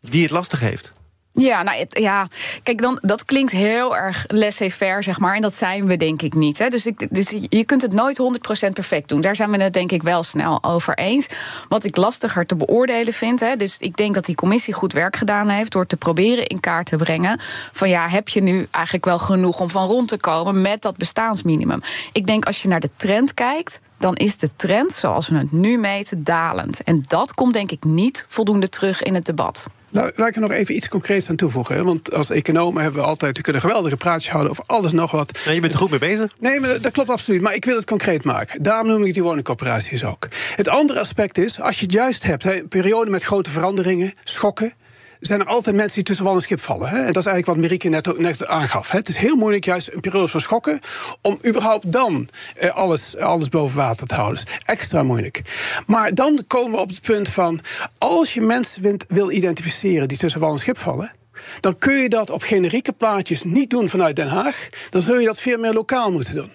die 0.00 0.22
het 0.22 0.30
lastig 0.30 0.60
heeft. 0.60 0.92
Ja, 1.32 1.62
nou 1.62 1.86
ja, 1.88 2.28
kijk, 2.62 2.80
dan, 2.80 2.98
dat 3.02 3.24
klinkt 3.24 3.52
heel 3.52 3.96
erg 3.96 4.24
laissez-faire, 4.28 5.02
zeg 5.02 5.18
maar. 5.18 5.34
En 5.34 5.42
dat 5.42 5.54
zijn 5.54 5.86
we 5.86 5.96
denk 5.96 6.22
ik 6.22 6.34
niet. 6.34 6.58
Hè. 6.58 6.68
Dus, 6.68 6.86
ik, 6.86 7.06
dus 7.10 7.34
je 7.48 7.64
kunt 7.64 7.82
het 7.82 7.92
nooit 7.92 8.20
100% 8.68 8.72
perfect 8.72 9.08
doen. 9.08 9.20
Daar 9.20 9.36
zijn 9.36 9.50
we 9.50 9.62
het 9.62 9.72
denk 9.72 9.92
ik 9.92 10.02
wel 10.02 10.22
snel 10.22 10.64
over 10.64 10.98
eens. 10.98 11.28
Wat 11.68 11.84
ik 11.84 11.96
lastiger 11.96 12.46
te 12.46 12.56
beoordelen 12.56 13.12
vind. 13.12 13.40
Hè, 13.40 13.56
dus 13.56 13.78
ik 13.78 13.96
denk 13.96 14.14
dat 14.14 14.24
die 14.24 14.34
commissie 14.34 14.74
goed 14.74 14.92
werk 14.92 15.16
gedaan 15.16 15.48
heeft... 15.48 15.72
door 15.72 15.86
te 15.86 15.96
proberen 15.96 16.46
in 16.46 16.60
kaart 16.60 16.86
te 16.86 16.96
brengen... 16.96 17.40
van 17.72 17.88
ja, 17.88 18.08
heb 18.08 18.28
je 18.28 18.42
nu 18.42 18.66
eigenlijk 18.70 19.04
wel 19.04 19.18
genoeg 19.18 19.60
om 19.60 19.70
van 19.70 19.86
rond 19.86 20.08
te 20.08 20.16
komen... 20.16 20.60
met 20.60 20.82
dat 20.82 20.96
bestaansminimum? 20.96 21.80
Ik 22.12 22.26
denk 22.26 22.44
als 22.44 22.62
je 22.62 22.68
naar 22.68 22.80
de 22.80 22.90
trend 22.96 23.34
kijkt 23.34 23.80
dan 24.00 24.16
is 24.16 24.36
de 24.36 24.50
trend 24.56 24.92
zoals 24.92 25.28
we 25.28 25.36
het 25.36 25.52
nu 25.52 25.78
meten 25.78 26.24
dalend. 26.24 26.82
En 26.82 27.02
dat 27.06 27.34
komt 27.34 27.52
denk 27.52 27.70
ik 27.70 27.84
niet 27.84 28.24
voldoende 28.28 28.68
terug 28.68 29.02
in 29.02 29.14
het 29.14 29.24
debat. 29.24 29.66
Nou, 29.90 30.12
laat 30.14 30.28
ik 30.28 30.34
er 30.34 30.40
nog 30.40 30.50
even 30.50 30.74
iets 30.74 30.88
concreets 30.88 31.30
aan 31.30 31.36
toevoegen. 31.36 31.84
Want 31.84 32.12
als 32.12 32.30
economen 32.30 32.82
hebben 32.82 33.00
we 33.00 33.06
altijd 33.06 33.36
we 33.36 33.42
kunnen 33.42 33.62
geweldige 33.62 33.96
praatjes 33.96 34.30
houden 34.30 34.50
over 34.50 34.64
alles 34.66 34.92
nog 34.92 35.10
wat. 35.10 35.38
Nou, 35.44 35.54
je 35.54 35.60
bent 35.60 35.72
er 35.72 35.78
goed 35.78 35.90
mee 35.90 35.98
bezig. 35.98 36.34
Nee, 36.38 36.60
maar 36.60 36.80
dat 36.80 36.92
klopt 36.92 37.08
absoluut. 37.08 37.40
Maar 37.40 37.54
ik 37.54 37.64
wil 37.64 37.76
het 37.76 37.86
concreet 37.86 38.24
maken. 38.24 38.62
Daarom 38.62 38.86
noem 38.86 39.04
ik 39.04 39.14
die 39.14 39.22
woningcorporaties 39.22 40.04
ook. 40.04 40.28
Het 40.56 40.68
andere 40.68 41.00
aspect 41.00 41.38
is, 41.38 41.60
als 41.60 41.78
je 41.78 41.84
het 41.84 41.94
juist 41.94 42.22
hebt, 42.22 42.44
een 42.44 42.68
periode 42.68 43.10
met 43.10 43.22
grote 43.22 43.50
veranderingen, 43.50 44.12
schokken 44.24 44.72
zijn 45.20 45.40
er 45.40 45.46
altijd 45.46 45.76
mensen 45.76 45.94
die 45.94 46.04
tussen 46.04 46.24
wal 46.24 46.34
en 46.34 46.40
schip 46.40 46.60
vallen. 46.60 46.88
Hè? 46.88 46.98
En 46.98 47.12
dat 47.12 47.16
is 47.16 47.26
eigenlijk 47.26 47.46
wat 47.46 47.56
Marieke 47.56 47.88
net, 47.88 48.18
net 48.18 48.46
aangaf. 48.46 48.90
Hè? 48.90 48.98
Het 48.98 49.08
is 49.08 49.16
heel 49.16 49.36
moeilijk, 49.36 49.64
juist 49.64 49.94
een 49.94 50.00
periode 50.00 50.28
van 50.28 50.40
schokken, 50.40 50.80
om 51.22 51.38
überhaupt 51.46 51.92
dan 51.92 52.28
eh, 52.56 52.76
alles, 52.76 53.16
alles 53.16 53.48
boven 53.48 53.76
water 53.76 54.06
te 54.06 54.14
houden. 54.14 54.42
extra 54.64 55.02
moeilijk. 55.02 55.42
Maar 55.86 56.14
dan 56.14 56.44
komen 56.46 56.70
we 56.70 56.78
op 56.78 56.88
het 56.88 57.00
punt 57.00 57.28
van, 57.28 57.60
als 57.98 58.34
je 58.34 58.40
mensen 58.40 58.96
wil 59.08 59.30
identificeren 59.30 60.08
die 60.08 60.18
tussen 60.18 60.40
wal 60.40 60.52
en 60.52 60.58
schip 60.58 60.78
vallen, 60.78 61.12
dan 61.60 61.78
kun 61.78 61.94
je 61.94 62.08
dat 62.08 62.30
op 62.30 62.42
generieke 62.42 62.92
plaatjes 62.92 63.44
niet 63.44 63.70
doen 63.70 63.88
vanuit 63.88 64.16
Den 64.16 64.28
Haag. 64.28 64.68
Dan 64.90 65.00
zul 65.00 65.18
je 65.18 65.26
dat 65.26 65.40
veel 65.40 65.58
meer 65.58 65.72
lokaal 65.72 66.12
moeten 66.12 66.34
doen. 66.34 66.50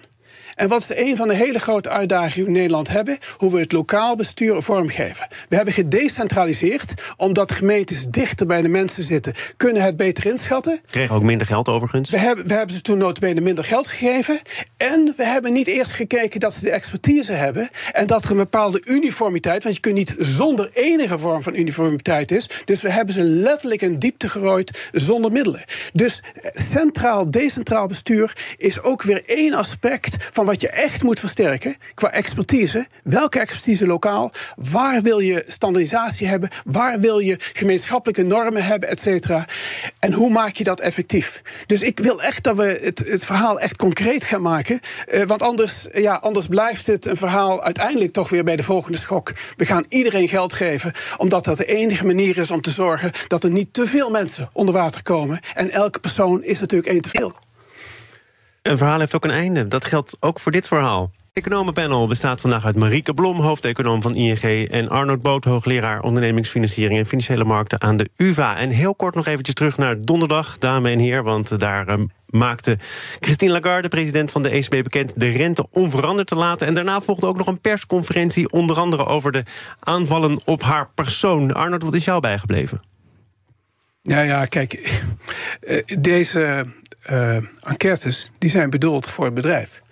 En 0.56 0.68
wat 0.68 0.80
is 0.80 0.96
een 0.96 1.16
van 1.16 1.28
de 1.28 1.34
hele 1.34 1.58
grote 1.58 1.88
uitdagingen 1.88 2.34
die 2.34 2.44
we 2.44 2.50
in 2.50 2.56
Nederland 2.56 2.88
hebben? 2.88 3.18
Hoe 3.36 3.52
we 3.52 3.58
het 3.58 3.72
lokaal 3.72 4.16
bestuur 4.16 4.62
vormgeven. 4.62 5.26
We 5.48 5.56
hebben 5.56 5.74
gedecentraliseerd, 5.74 6.94
omdat 7.16 7.52
gemeentes 7.52 8.06
dichter 8.06 8.46
bij 8.46 8.62
de 8.62 8.68
mensen 8.68 9.02
zitten, 9.02 9.34
kunnen 9.56 9.82
het 9.82 9.96
beter 9.96 10.26
inschatten. 10.26 10.80
Kregen 10.90 11.14
ook 11.14 11.22
minder 11.22 11.46
geld 11.46 11.68
overigens. 11.68 12.10
We 12.10 12.18
hebben, 12.18 12.46
we 12.46 12.54
hebben 12.54 12.74
ze 12.74 12.82
toen 12.82 12.98
notabene 12.98 13.40
minder 13.40 13.64
geld 13.64 13.86
gegeven. 13.86 14.40
En 14.76 15.14
we 15.16 15.24
hebben 15.24 15.52
niet 15.52 15.66
eerst 15.66 15.92
gekeken 15.92 16.40
dat 16.40 16.54
ze 16.54 16.60
de 16.60 16.70
expertise 16.70 17.32
hebben. 17.32 17.68
En 17.92 18.06
dat 18.06 18.24
er 18.24 18.30
een 18.30 18.36
bepaalde 18.36 18.82
uniformiteit, 18.84 19.62
want 19.62 19.74
je 19.74 19.80
kunt 19.80 19.94
niet 19.94 20.16
zonder 20.18 20.70
enige 20.72 21.18
vorm 21.18 21.42
van 21.42 21.56
uniformiteit 21.56 22.30
is. 22.30 22.50
Dus 22.64 22.82
we 22.82 22.90
hebben 22.90 23.14
ze 23.14 23.22
letterlijk 23.22 23.82
in 23.82 23.98
diepte 23.98 24.28
gerooid 24.28 24.88
zonder 24.92 25.32
middelen. 25.32 25.64
Dus 25.92 26.22
centraal, 26.52 27.30
decentraal 27.30 27.86
bestuur 27.86 28.54
is 28.56 28.82
ook 28.82 29.02
weer 29.02 29.22
één 29.26 29.54
aspect 29.54 30.16
van 30.32 30.45
wat 30.46 30.60
je 30.60 30.68
echt 30.68 31.02
moet 31.02 31.20
versterken 31.20 31.76
qua 31.94 32.10
expertise. 32.12 32.86
Welke 33.02 33.40
expertise 33.40 33.86
lokaal? 33.86 34.32
Waar 34.56 35.02
wil 35.02 35.18
je 35.18 35.44
standaardisatie 35.46 36.26
hebben? 36.26 36.48
Waar 36.64 37.00
wil 37.00 37.18
je 37.18 37.36
gemeenschappelijke 37.52 38.22
normen 38.22 38.64
hebben, 38.64 38.88
et 38.88 39.00
cetera? 39.00 39.46
En 39.98 40.12
hoe 40.12 40.30
maak 40.30 40.54
je 40.54 40.64
dat 40.64 40.80
effectief? 40.80 41.42
Dus 41.66 41.82
ik 41.82 41.98
wil 41.98 42.22
echt 42.22 42.42
dat 42.42 42.56
we 42.56 42.80
het, 42.82 42.98
het 42.98 43.24
verhaal 43.24 43.60
echt 43.60 43.76
concreet 43.76 44.24
gaan 44.24 44.42
maken. 44.42 44.80
Uh, 45.12 45.26
want 45.26 45.42
anders, 45.42 45.86
ja, 45.92 46.14
anders 46.14 46.46
blijft 46.46 46.86
het 46.86 47.06
een 47.06 47.16
verhaal 47.16 47.62
uiteindelijk 47.62 48.12
toch 48.12 48.28
weer 48.28 48.44
bij 48.44 48.56
de 48.56 48.62
volgende 48.62 48.98
schok. 48.98 49.32
We 49.56 49.64
gaan 49.64 49.84
iedereen 49.88 50.28
geld 50.28 50.52
geven, 50.52 50.92
omdat 51.16 51.44
dat 51.44 51.56
de 51.56 51.66
enige 51.66 52.06
manier 52.06 52.38
is 52.38 52.50
om 52.50 52.60
te 52.60 52.70
zorgen 52.70 53.12
dat 53.26 53.44
er 53.44 53.50
niet 53.50 53.72
te 53.72 53.86
veel 53.86 54.10
mensen 54.10 54.50
onder 54.52 54.74
water 54.74 55.02
komen. 55.02 55.40
En 55.54 55.70
elke 55.70 55.98
persoon 55.98 56.44
is 56.44 56.60
natuurlijk 56.60 56.92
één 56.92 57.00
te 57.00 57.08
veel. 57.08 57.45
Een 58.66 58.76
verhaal 58.76 58.98
heeft 58.98 59.14
ook 59.14 59.24
een 59.24 59.30
einde. 59.30 59.68
Dat 59.68 59.84
geldt 59.84 60.16
ook 60.20 60.40
voor 60.40 60.52
dit 60.52 60.68
verhaal. 60.68 61.10
Het 61.32 61.44
economenpanel 61.44 62.06
bestaat 62.06 62.40
vandaag 62.40 62.64
uit 62.64 62.76
Marieke 62.76 63.14
Blom, 63.14 63.40
hoofdeconoom 63.40 64.02
van 64.02 64.14
ING... 64.14 64.68
en 64.70 64.88
Arnold 64.88 65.22
Boot, 65.22 65.44
hoogleraar 65.44 66.00
ondernemingsfinanciering 66.00 66.98
en 66.98 67.06
financiële 67.06 67.44
markten 67.44 67.80
aan 67.80 67.96
de 67.96 68.08
UvA. 68.16 68.56
En 68.56 68.70
heel 68.70 68.94
kort 68.94 69.14
nog 69.14 69.26
eventjes 69.26 69.54
terug 69.54 69.76
naar 69.76 70.00
donderdag, 70.00 70.58
dames 70.58 70.92
en 70.92 70.98
heren... 70.98 71.24
want 71.24 71.58
daar 71.58 71.88
um, 71.88 72.10
maakte 72.26 72.78
Christine 73.20 73.52
Lagarde, 73.52 73.88
president 73.88 74.30
van 74.30 74.42
de 74.42 74.48
ECB, 74.48 74.82
bekend... 74.82 75.20
de 75.20 75.28
rente 75.28 75.66
onveranderd 75.70 76.28
te 76.28 76.36
laten. 76.36 76.66
En 76.66 76.74
daarna 76.74 77.00
volgde 77.00 77.26
ook 77.26 77.36
nog 77.36 77.46
een 77.46 77.60
persconferentie... 77.60 78.50
onder 78.52 78.76
andere 78.76 79.06
over 79.06 79.32
de 79.32 79.42
aanvallen 79.80 80.40
op 80.44 80.62
haar 80.62 80.88
persoon. 80.94 81.54
Arnold, 81.54 81.82
wat 81.82 81.94
is 81.94 82.04
jou 82.04 82.20
bijgebleven? 82.20 82.82
Ja, 84.02 84.20
ja, 84.20 84.46
kijk, 84.46 85.00
eh, 85.60 85.82
deze 85.98 86.66
uh, 87.10 87.36
enquêtes 87.60 88.30
die 88.38 88.50
zijn 88.50 88.70
bedoeld 88.70 89.06
voor 89.06 89.24
het 89.24 89.34
bedrijf. 89.34 89.82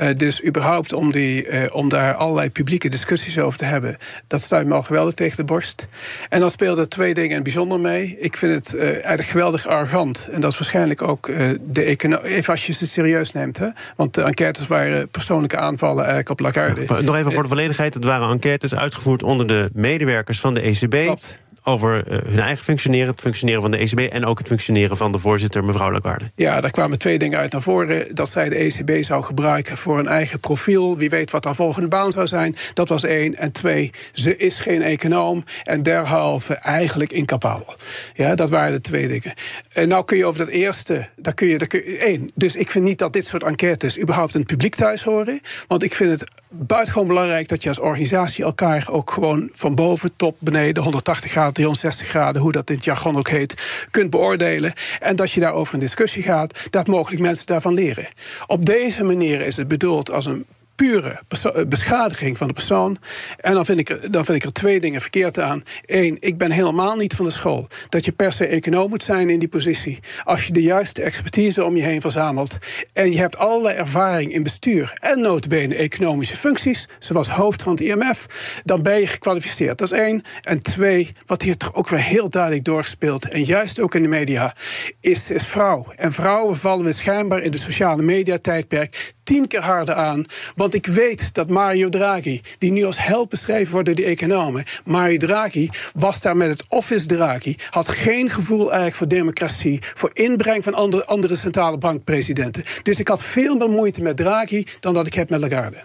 Uh, 0.00 0.08
dus 0.16 0.44
überhaupt 0.44 0.92
om, 0.92 1.12
die, 1.12 1.48
uh, 1.48 1.62
om 1.72 1.88
daar 1.88 2.14
allerlei 2.14 2.50
publieke 2.50 2.88
discussies 2.88 3.38
over 3.38 3.58
te 3.58 3.64
hebben, 3.64 3.96
dat 4.26 4.40
staat 4.40 4.66
me 4.66 4.74
al 4.74 4.82
geweldig 4.82 5.14
tegen 5.14 5.36
de 5.36 5.44
borst. 5.44 5.88
En 6.28 6.40
dan 6.40 6.50
speelden 6.50 6.88
twee 6.88 7.14
dingen 7.14 7.36
in 7.36 7.42
bijzonder 7.42 7.80
mee. 7.80 8.16
Ik 8.18 8.36
vind 8.36 8.54
het 8.54 8.74
uh, 8.74 8.82
eigenlijk 8.82 9.28
geweldig 9.28 9.66
arrogant. 9.66 10.28
En 10.32 10.40
dat 10.40 10.52
is 10.52 10.58
waarschijnlijk 10.58 11.02
ook 11.02 11.30
de 11.60 11.82
economie. 11.82 12.26
Even 12.26 12.52
als 12.52 12.66
je 12.66 12.72
ze 12.72 12.86
serieus 12.86 13.32
neemt. 13.32 13.58
Hè? 13.58 13.68
Want 13.96 14.14
de 14.14 14.22
enquêtes 14.22 14.66
waren 14.66 15.08
persoonlijke 15.08 15.56
aanvallen 15.56 15.98
eigenlijk 15.98 16.30
op 16.30 16.40
Lagarde. 16.40 17.02
Nog 17.02 17.16
even 17.16 17.32
voor 17.32 17.42
de 17.42 17.48
volledigheid: 17.48 17.94
het 17.94 18.04
waren 18.04 18.30
enquêtes 18.30 18.74
uitgevoerd 18.74 19.22
onder 19.22 19.46
de 19.46 19.70
medewerkers 19.72 20.40
van 20.40 20.54
de 20.54 20.60
ECB. 20.60 21.04
Klopt 21.04 21.41
over 21.64 22.12
uh, 22.12 22.18
hun 22.24 22.40
eigen 22.40 22.64
functioneren, 22.64 23.08
het 23.08 23.20
functioneren 23.20 23.62
van 23.62 23.70
de 23.70 23.76
ECB 23.76 23.98
en 23.98 24.24
ook 24.24 24.38
het 24.38 24.46
functioneren 24.46 24.96
van 24.96 25.12
de 25.12 25.18
voorzitter, 25.18 25.64
mevrouw 25.64 25.92
Lagarde. 25.92 26.30
Ja, 26.34 26.60
daar 26.60 26.70
kwamen 26.70 26.98
twee 26.98 27.18
dingen 27.18 27.38
uit 27.38 27.52
naar 27.52 27.62
voren. 27.62 28.14
Dat 28.14 28.28
zij 28.28 28.48
de 28.48 28.56
ECB 28.56 29.04
zou 29.04 29.22
gebruiken 29.22 29.76
voor 29.76 29.98
een 29.98 30.06
eigen 30.06 30.40
profiel. 30.40 30.96
Wie 30.96 31.10
weet 31.10 31.30
wat 31.30 31.44
haar 31.44 31.54
volgende 31.54 31.88
baan 31.88 32.12
zou 32.12 32.26
zijn. 32.26 32.56
Dat 32.74 32.88
was 32.88 33.04
één. 33.04 33.36
En 33.36 33.52
twee, 33.52 33.90
ze 34.12 34.36
is 34.36 34.60
geen 34.60 34.82
econoom 34.82 35.44
en 35.64 35.82
derhalve 35.82 36.54
eigenlijk 36.54 37.12
incapabel. 37.12 37.74
Ja, 38.14 38.34
dat 38.34 38.50
waren 38.50 38.72
de 38.72 38.80
twee 38.80 39.08
dingen. 39.08 39.34
En 39.72 39.88
nou 39.88 40.04
kun 40.04 40.16
je 40.16 40.24
over 40.24 40.38
dat 40.38 40.48
eerste, 40.48 41.08
daar 41.16 41.34
kun 41.34 41.48
je, 41.48 41.98
één. 41.98 42.30
Dus 42.34 42.56
ik 42.56 42.70
vind 42.70 42.84
niet 42.84 42.98
dat 42.98 43.12
dit 43.12 43.26
soort 43.26 43.42
enquêtes 43.42 44.00
überhaupt 44.00 44.34
in 44.34 44.40
het 44.40 44.48
publiek 44.48 44.74
thuis 44.74 45.02
horen. 45.02 45.40
Want 45.66 45.82
ik 45.82 45.94
vind 45.94 46.20
het 46.20 46.30
buitengewoon 46.48 47.08
belangrijk 47.08 47.48
dat 47.48 47.62
je 47.62 47.68
als 47.68 47.80
organisatie 47.80 48.44
elkaar 48.44 48.86
ook 48.90 49.10
gewoon 49.10 49.50
van 49.52 49.74
boven, 49.74 50.12
top, 50.16 50.36
beneden, 50.38 50.82
180 50.82 51.30
graden 51.30 51.51
360 51.52 52.08
graden, 52.08 52.42
hoe 52.42 52.52
dat 52.52 52.70
in 52.70 52.76
het 52.76 52.84
jargon 52.84 53.16
ook 53.16 53.28
heet, 53.28 53.86
kunt 53.90 54.10
beoordelen. 54.10 54.72
En 55.00 55.16
dat 55.16 55.32
je 55.32 55.40
daarover 55.40 55.74
in 55.74 55.80
discussie 55.80 56.22
gaat, 56.22 56.66
dat 56.70 56.86
mogelijk 56.86 57.22
mensen 57.22 57.46
daarvan 57.46 57.74
leren. 57.74 58.08
Op 58.46 58.66
deze 58.66 59.04
manier 59.04 59.40
is 59.40 59.56
het 59.56 59.68
bedoeld 59.68 60.10
als 60.10 60.26
een 60.26 60.46
pure 60.74 61.20
eh, 61.28 61.66
beschadiging 61.68 62.38
van 62.38 62.46
de 62.46 62.52
persoon. 62.52 62.98
En 63.40 63.54
dan 63.54 63.64
vind, 63.64 63.78
ik 63.78 63.88
er, 63.88 64.10
dan 64.10 64.24
vind 64.24 64.38
ik 64.38 64.44
er 64.44 64.52
twee 64.52 64.80
dingen 64.80 65.00
verkeerd 65.00 65.38
aan. 65.38 65.62
Eén, 65.86 66.16
ik 66.20 66.38
ben 66.38 66.50
helemaal 66.50 66.96
niet 66.96 67.14
van 67.14 67.24
de 67.24 67.30
school 67.30 67.68
dat 67.88 68.04
je 68.04 68.12
per 68.12 68.32
se 68.32 68.46
econoom 68.46 68.88
moet 68.88 69.02
zijn 69.02 69.30
in 69.30 69.38
die 69.38 69.48
positie. 69.48 70.00
Als 70.24 70.46
je 70.46 70.52
de 70.52 70.62
juiste 70.62 71.02
expertise 71.02 71.64
om 71.64 71.76
je 71.76 71.82
heen 71.82 72.00
verzamelt 72.00 72.58
en 72.92 73.12
je 73.12 73.18
hebt 73.18 73.38
allerlei 73.38 73.76
ervaring 73.76 74.32
in 74.32 74.42
bestuur 74.42 74.98
en 75.00 75.20
notabene 75.20 75.74
economische 75.74 76.36
functies, 76.36 76.88
zoals 76.98 77.28
hoofd 77.28 77.62
van 77.62 77.72
het 77.72 77.80
IMF, 77.80 78.26
dan 78.64 78.82
ben 78.82 79.00
je 79.00 79.06
gekwalificeerd. 79.06 79.78
Dat 79.78 79.92
is 79.92 79.98
één. 79.98 80.22
En 80.40 80.62
twee, 80.62 81.12
wat 81.26 81.42
hier 81.42 81.56
toch 81.56 81.74
ook 81.74 81.88
weer 81.88 82.00
heel 82.00 82.28
duidelijk 82.28 82.64
doorspeelt, 82.64 83.28
en 83.28 83.44
juist 83.44 83.80
ook 83.80 83.94
in 83.94 84.02
de 84.02 84.08
media, 84.08 84.54
is, 85.00 85.30
is 85.30 85.46
vrouw. 85.46 85.92
En 85.96 86.12
vrouwen 86.12 86.56
vallen 86.56 86.84
we 86.84 86.92
schijnbaar 86.92 87.42
in 87.42 87.50
de 87.50 87.58
sociale 87.58 88.02
media 88.02 88.38
tijdperk 88.38 89.12
tien 89.32 89.46
keer 89.46 89.62
harder 89.62 89.94
aan. 89.94 90.24
Want 90.56 90.74
ik 90.74 90.86
weet 90.86 91.34
dat 91.34 91.48
Mario 91.48 91.88
Draghi, 91.88 92.40
die 92.58 92.72
nu 92.72 92.84
als 92.84 93.04
held 93.04 93.28
beschreven 93.28 93.72
wordt 93.72 93.86
door 93.86 93.96
die 93.96 94.04
economen. 94.04 94.64
Mario 94.84 95.16
Draghi 95.16 95.68
was 95.94 96.20
daar 96.20 96.36
met 96.36 96.48
het 96.48 96.64
Office 96.68 97.06
Draghi. 97.06 97.56
Had 97.70 97.88
geen 97.88 98.30
gevoel 98.30 98.66
eigenlijk 98.66 98.94
voor 98.94 99.08
democratie. 99.08 99.80
Voor 99.94 100.10
inbreng 100.12 100.64
van 100.64 100.74
andere, 100.74 101.04
andere 101.04 101.36
centrale 101.36 101.78
bankpresidenten. 101.78 102.64
Dus 102.82 103.00
ik 103.00 103.08
had 103.08 103.22
veel 103.22 103.56
meer 103.56 103.70
moeite 103.70 104.02
met 104.02 104.16
Draghi 104.16 104.66
dan 104.80 104.94
dat 104.94 105.06
ik 105.06 105.14
heb 105.14 105.30
met 105.30 105.40
Lagarde. 105.40 105.82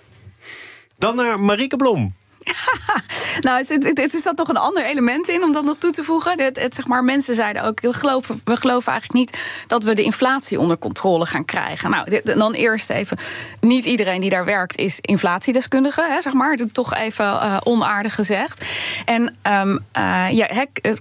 Dan 0.98 1.16
naar 1.16 1.40
Marieke 1.40 1.76
Blom. 1.76 2.14
nou, 3.46 3.58
er 3.58 4.10
zit 4.10 4.24
dat 4.24 4.38
nog 4.38 4.48
een 4.48 4.58
ander 4.58 4.86
element 4.86 5.28
in 5.28 5.44
om 5.44 5.52
dat 5.52 5.64
nog 5.64 5.78
toe 5.78 5.92
te 5.92 6.04
voegen. 6.04 6.42
Het, 6.42 6.60
het, 6.60 6.76
zeg 6.76 6.88
maar, 6.88 7.04
mensen 7.04 7.36
zeiden 7.36 7.64
ook, 7.64 7.80
we 7.80 7.94
geloven, 7.94 8.42
we 8.44 8.58
geloven 8.58 8.92
eigenlijk 8.92 9.20
niet 9.20 9.44
dat 9.68 9.84
we 9.84 9.94
de 9.94 10.04
inflatie 10.04 10.60
onder 10.60 10.78
controle 10.78 11.26
gaan 11.26 11.46
krijgen. 11.46 11.90
Nou, 11.90 12.22
dan 12.24 12.54
eerst 12.54 12.90
even, 12.90 13.18
niet 13.60 13.86
iedereen 13.86 14.22
die 14.22 14.30
daar 14.30 14.46
werkt 14.46 14.78
is 14.78 15.00
inflatiedeskundige, 15.02 16.06
hè, 16.10 16.22
zeg 16.22 16.34
maar. 16.34 16.56
Toch 16.72 16.94
even 16.94 17.26
uh, 17.26 17.58
onaardig 17.64 18.16
gezegd. 18.16 18.66
En 19.06 19.36
um, 19.44 19.86
uh, 19.98 20.26
ja, 20.32 20.48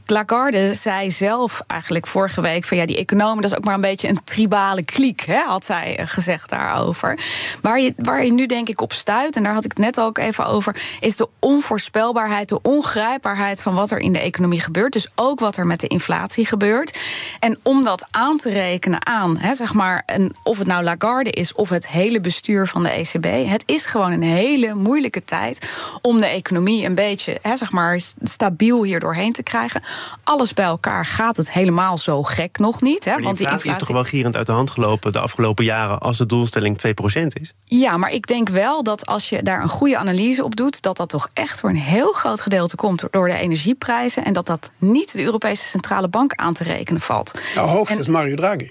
Lagarde 0.07 0.75
zei 0.75 1.11
zelf 1.11 1.63
eigenlijk 1.67 2.07
vorige 2.07 2.41
week 2.41 2.65
van 2.65 2.77
ja, 2.77 2.87
die 2.87 2.97
economen, 2.97 3.43
dat 3.43 3.51
is 3.51 3.57
ook 3.57 3.65
maar 3.65 3.75
een 3.75 3.81
beetje 3.81 4.09
een 4.09 4.21
tribale 4.25 4.85
kliek, 4.85 5.21
hè, 5.21 5.43
had 5.43 5.65
zij 5.65 5.99
eh, 5.99 6.07
gezegd 6.07 6.51
daarover. 6.51 7.19
Waar 7.61 7.81
je, 7.81 7.95
waar 7.97 8.25
je 8.25 8.33
nu 8.33 8.47
denk 8.47 8.69
ik 8.69 8.81
op 8.81 8.93
stuit, 8.93 9.37
en 9.37 9.43
daar 9.43 9.55
had 9.55 9.65
ik 9.65 9.71
het 9.71 9.79
net 9.79 10.01
ook 10.01 10.19
even 10.19 10.47
over, 10.47 10.77
is 11.01 11.17
de 11.17 11.29
onvoorspelbaarheid, 11.38 12.49
de 12.49 12.62
ongrijpbaarheid 12.62 13.62
van 13.62 13.75
wat 13.75 13.90
er 13.90 13.99
in 13.99 14.12
de 14.12 14.18
economie 14.18 14.61
gebeurt. 14.61 14.92
Dus 14.92 15.09
ook 15.14 15.40
wat 15.40 15.57
er 15.57 15.66
met 15.66 15.81
de 15.81 15.87
inflatie 15.87 16.46
gebeurt. 16.46 17.01
En 17.40 17.59
om 17.62 17.85
dat 17.85 18.07
aan 18.11 18.37
te 18.37 18.51
rekenen 18.51 19.07
aan, 19.07 19.38
hè, 19.38 19.55
zeg 19.55 19.75
maar, 19.75 20.03
een, 20.07 20.35
of 20.42 20.59
het 20.59 20.66
nou 20.66 20.85
Lagarde 20.85 21.31
is 21.31 21.53
of 21.53 21.68
het 21.68 21.88
hele 21.88 22.20
bestuur 22.20 22.66
van 22.66 22.83
de 22.83 22.90
ECB, 22.90 23.49
het 23.51 23.62
is 23.66 23.87
gewoon 23.87 24.12
een 24.12 24.22
hele 24.22 24.75
moeilijke 24.75 25.25
tijd 25.25 25.70
om 26.03 26.20
de 26.20 26.27
economie 26.27 26.85
een 26.85 26.94
beetje, 26.94 27.38
hè, 27.42 27.57
zeg 27.57 27.72
maar, 27.72 28.01
stabiel 28.22 28.83
hier 28.83 29.01
doorheen 29.01 29.33
te 29.33 29.42
krijgen. 29.42 29.83
Alles 30.25 30.55
bij 30.55 30.64
elkaar 30.64 31.07
gaat 31.07 31.37
het 31.37 31.53
helemaal 31.53 31.99
zo 31.99 32.22
gek 32.22 32.59
nog 32.59 32.83
niet. 32.83 33.05
Hè, 33.05 33.12
want 33.20 33.38
die 33.38 33.46
inflatie 33.46 33.70
is 33.70 33.77
toch 33.77 33.88
wel 33.88 34.05
gierend 34.05 34.37
uit 34.37 34.46
de 34.46 34.53
hand 34.53 34.70
gelopen 34.70 35.12
de 35.12 35.18
afgelopen 35.18 35.64
jaren 35.64 35.99
als 35.99 36.18
de 36.18 36.27
doelstelling 36.27 36.79
2% 36.79 37.27
is? 37.27 37.53
Ja, 37.64 37.96
maar 37.96 38.11
ik 38.11 38.27
denk 38.27 38.49
wel 38.49 38.83
dat 38.83 39.07
als 39.07 39.29
je 39.29 39.42
daar 39.42 39.62
een 39.62 39.68
goede 39.68 39.99
analyse 39.99 40.44
op 40.44 40.57
doet, 40.57 40.83
dat 40.83 40.96
dat 40.96 41.09
toch 41.09 41.26
echt 41.33 41.61
voor 41.61 41.71
een 41.71 41.77
heel 41.77 42.12
groot 42.12 42.41
gedeelte 42.41 42.77
komt 42.77 43.05
door 43.11 43.29
de 43.29 43.35
energieprijzen. 43.35 44.25
En 44.25 44.33
dat 44.33 44.47
dat 44.47 44.71
niet 44.79 45.12
de 45.12 45.23
Europese 45.23 45.65
Centrale 45.65 46.09
Bank 46.09 46.33
aan 46.35 46.53
te 46.53 46.65
rekenen 46.65 47.01
valt. 47.01 47.41
Nou, 47.55 47.69
hoogst 47.69 47.99
is 47.99 48.09
Mario 48.09 48.35
Draghi. 48.35 48.71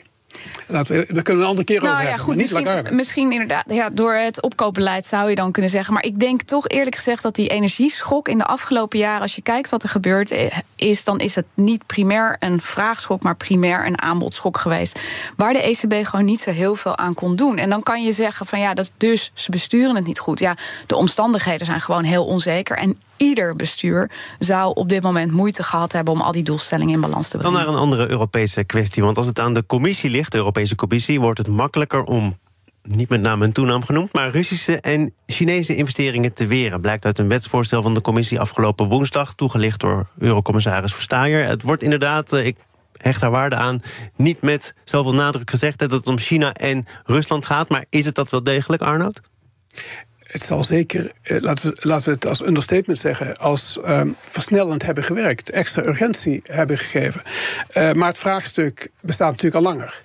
Laten 0.67 0.95
we, 0.95 1.06
we 1.13 1.21
kunnen 1.21 1.43
een 1.43 1.50
andere 1.50 1.67
keer 1.67 1.82
nou, 1.82 1.91
over 1.91 2.04
ja, 2.04 2.10
hebben, 2.10 2.26
goed, 2.26 2.36
niet 2.36 2.52
misschien, 2.52 2.95
misschien 2.95 3.32
inderdaad, 3.32 3.63
ja, 3.67 3.89
door 3.89 4.13
het 4.13 4.41
opkoopbeleid 4.41 5.06
zou 5.06 5.30
je 5.30 5.36
dan 5.36 5.52
kunnen 5.52 5.71
zeggen. 5.71 5.93
Maar 5.93 6.04
ik 6.04 6.19
denk 6.19 6.41
toch 6.41 6.67
eerlijk 6.67 6.95
gezegd 6.95 7.24
dat 7.24 7.36
die 7.36 7.48
energieschok 7.48 8.28
in 8.28 8.38
de 8.38 8.45
afgelopen 8.45 9.00
jaren, 9.00 9.21
als 9.21 9.36
je 9.36 9.41
kijkt 9.41 9.69
wat 9.69 9.84
er 9.84 9.89
gebeurd 9.89 10.34
is, 10.76 11.04
dan 11.04 11.19
is 11.19 11.36
het 11.36 11.45
niet 11.54 11.86
primair 11.86 12.36
een 12.39 12.62
vraagschok, 12.62 13.21
maar 13.21 13.36
primair 13.36 13.86
een 13.86 14.02
aanbodschok 14.02 14.58
geweest. 14.58 15.00
Waar 15.36 15.54
de 15.54 15.62
ECB 15.62 16.08
gewoon 16.08 16.26
niet 16.26 16.41
zo 16.41 16.52
heel 16.52 16.76
veel 16.76 16.98
aan 16.98 17.13
kon 17.13 17.36
doen. 17.36 17.58
En 17.58 17.69
dan 17.69 17.84
kan 17.84 18.04
je 18.04 18.12
zeggen 18.12 18.45
van 18.45 18.60
ja, 18.60 18.74
dat 18.74 18.91
dus 18.98 19.32
ze 19.34 19.52
besturen 19.52 19.95
het 19.95 20.06
niet 20.06 20.19
goed. 20.19 20.39
Ja, 20.39 20.58
de 20.88 20.95
omstandigheden 20.95 21.65
zijn 21.65 21.82
gewoon 21.82 22.04
heel 22.04 22.26
onzeker. 22.26 22.78
En 22.78 23.00
ieder 23.17 23.56
bestuur 23.56 24.12
zou 24.39 24.73
op 24.73 24.89
dit 24.89 25.04
moment 25.04 25.32
moeite 25.32 25.63
gehad 25.63 25.91
hebben 25.91 26.13
om 26.13 26.21
al 26.21 26.32
die 26.32 26.43
doelstellingen 26.43 26.93
in 26.93 27.01
balans 27.01 27.30
te 27.30 27.38
brengen. 27.38 27.54
Dan 27.58 27.65
naar 27.65 27.73
een 27.73 27.80
andere 27.80 28.10
Europese 28.10 28.63
kwestie. 28.63 29.04
Want 29.04 29.17
als 29.17 29.25
het 29.25 29.39
aan 29.39 29.54
de 29.54 29.65
commissie 29.65 30.10
ligt, 30.10 30.32
de 30.32 30.38
Europese 30.38 30.75
Commissie, 30.75 31.19
wordt 31.19 31.38
het 31.38 31.47
makkelijker 31.47 32.04
om. 32.04 32.38
Niet 32.84 33.10
met 33.10 33.21
naam 33.21 33.43
en 33.43 33.51
toenaam 33.51 33.84
genoemd, 33.84 34.13
maar 34.13 34.30
Russische 34.30 34.80
en 34.80 35.13
Chinese 35.25 35.75
investeringen 35.75 36.34
te 36.34 36.47
weren. 36.47 36.82
Blijkt 36.82 37.06
uit 37.06 37.19
een 37.19 37.30
wetsvoorstel 37.30 37.82
van 37.82 37.93
de 37.93 38.01
commissie 38.01 38.39
afgelopen 38.39 38.88
woensdag, 38.88 39.34
toegelicht 39.34 39.80
door 39.80 40.08
Eurocommissaris 40.17 40.93
Verstaayer. 40.93 41.47
Het 41.47 41.62
wordt 41.62 41.84
inderdaad, 41.84 42.34
eh, 42.34 42.45
ik 42.45 42.58
hecht 42.97 43.19
daar 43.19 43.32
waarde 43.32 43.56
aan, 43.56 43.82
niet 44.15 44.41
met 44.41 44.73
zoveel 44.84 45.13
nadruk 45.13 45.49
gezegd 45.49 45.80
dat 45.80 45.91
het 45.91 46.08
om 46.08 46.17
China 46.17 46.54
en 46.54 46.86
Rusland 47.06 47.45
gaat. 47.45 47.69
Maar 47.69 47.86
is 47.89 48.06
het 48.06 48.15
dat 48.15 48.30
wel 48.30 48.43
degelijk, 48.43 48.82
Arnoud? 48.82 49.21
Het 50.36 50.43
zal 50.43 50.63
zeker, 50.63 51.12
eh, 51.21 51.41
laten, 51.41 51.69
we, 51.69 51.78
laten 51.80 52.06
we 52.06 52.12
het 52.12 52.28
als 52.28 52.45
understatement 52.45 53.00
zeggen, 53.00 53.38
als 53.38 53.80
ehm, 53.84 54.10
versnellend 54.19 54.86
hebben 54.86 55.04
gewerkt, 55.04 55.50
extra 55.50 55.84
urgentie 55.84 56.41
hebben 56.43 56.78
gegeven. 56.78 57.21
Uh, 57.78 57.91
maar 57.91 58.08
het 58.08 58.17
vraagstuk 58.17 58.89
bestaat 59.02 59.32
natuurlijk 59.32 59.65
al 59.65 59.71
langer. 59.71 60.02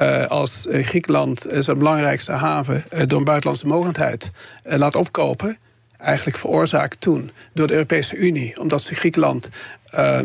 Uh, 0.00 0.26
als 0.26 0.66
Griekenland 0.70 1.46
zijn 1.48 1.78
belangrijkste 1.78 2.32
haven 2.32 2.84
door 3.06 3.18
een 3.18 3.24
buitenlandse 3.24 3.66
mogendheid 3.66 4.30
laat 4.62 4.94
opkopen, 4.94 5.58
eigenlijk 5.96 6.36
veroorzaakt 6.36 7.00
toen 7.00 7.30
door 7.52 7.66
de 7.66 7.72
Europese 7.72 8.16
Unie, 8.16 8.60
omdat 8.60 8.82
ze 8.82 8.94
Griekenland 8.94 9.48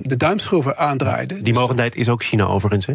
de 0.01 0.17
duimschroeven 0.17 0.77
aandraaiden. 0.77 1.43
Die 1.43 1.53
mogendheid 1.53 1.95
is 1.95 2.09
ook 2.09 2.23
China 2.23 2.45
overigens, 2.45 2.85
hè? 2.85 2.93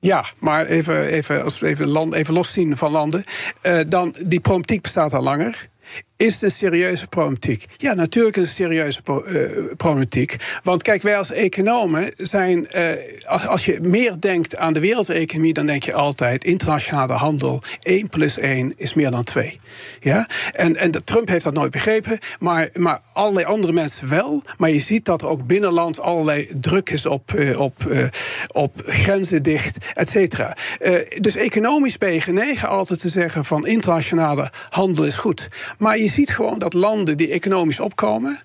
Ja, 0.00 0.24
maar 0.38 0.66
even, 0.66 1.02
even, 1.02 1.44
als 1.44 1.58
we 1.58 1.66
even, 1.66 1.90
land, 1.90 2.14
even 2.14 2.34
loszien 2.34 2.76
van 2.76 2.90
landen. 2.90 3.24
Uh, 3.62 3.80
dan, 3.86 4.14
die 4.26 4.40
problematiek 4.40 4.82
bestaat 4.82 5.12
al 5.12 5.22
langer. 5.22 5.68
Is 6.18 6.32
het 6.32 6.42
een 6.42 6.50
serieuze 6.50 7.06
problematiek? 7.06 7.64
Ja, 7.76 7.94
natuurlijk 7.94 8.36
is 8.36 8.42
een 8.42 8.48
serieuze 8.48 9.00
uh, 9.06 9.74
problematiek. 9.76 10.36
Want 10.62 10.82
kijk, 10.82 11.02
wij 11.02 11.16
als 11.16 11.32
economen 11.32 12.12
zijn. 12.16 12.68
Uh, 12.76 13.48
als, 13.48 13.64
je 13.64 13.80
meer 13.80 14.20
denkt 14.20 14.56
aan 14.56 14.72
de 14.72 14.80
wereldeconomie, 14.80 15.52
dan 15.52 15.66
denk 15.66 15.82
je 15.82 15.94
altijd: 15.94 16.44
internationale 16.44 17.12
handel, 17.12 17.62
1 17.82 18.08
plus 18.08 18.38
1 18.38 18.72
is 18.76 18.94
meer 18.94 19.10
dan 19.10 19.24
2. 19.24 19.60
Ja? 20.00 20.28
En, 20.52 20.76
en 20.76 21.04
Trump 21.04 21.28
heeft 21.28 21.44
dat 21.44 21.54
nooit 21.54 21.70
begrepen, 21.70 22.18
maar, 22.40 22.68
maar 22.72 23.00
allerlei 23.12 23.46
andere 23.46 23.72
mensen 23.72 24.08
wel. 24.08 24.42
Maar 24.56 24.70
je 24.70 24.80
ziet 24.80 25.04
dat 25.04 25.22
er 25.22 25.28
ook 25.28 25.46
binnenland 25.46 26.00
allerlei 26.00 26.48
druk 26.60 26.90
is 26.90 27.06
op, 27.06 27.32
uh, 27.36 27.60
op, 27.60 27.74
op 28.52 28.82
grenzen 28.86 29.42
dicht, 29.42 29.92
et 29.92 30.08
cetera. 30.08 30.56
dus 31.18 31.36
economisch 31.36 31.98
ben 31.98 32.12
je 32.12 32.20
genegen 32.20 32.68
altijd 32.68 33.00
te 33.00 33.08
zeggen: 33.08 33.44
van 33.44 33.66
internationale 33.66 34.50
handel 34.70 35.04
is 35.04 35.16
goed. 35.16 35.48
Maar 35.78 35.98
je 35.98 36.07
je 36.08 36.14
ziet 36.14 36.30
gewoon 36.30 36.58
dat 36.58 36.72
landen 36.72 37.16
die 37.16 37.30
economisch 37.30 37.80
opkomen. 37.80 38.40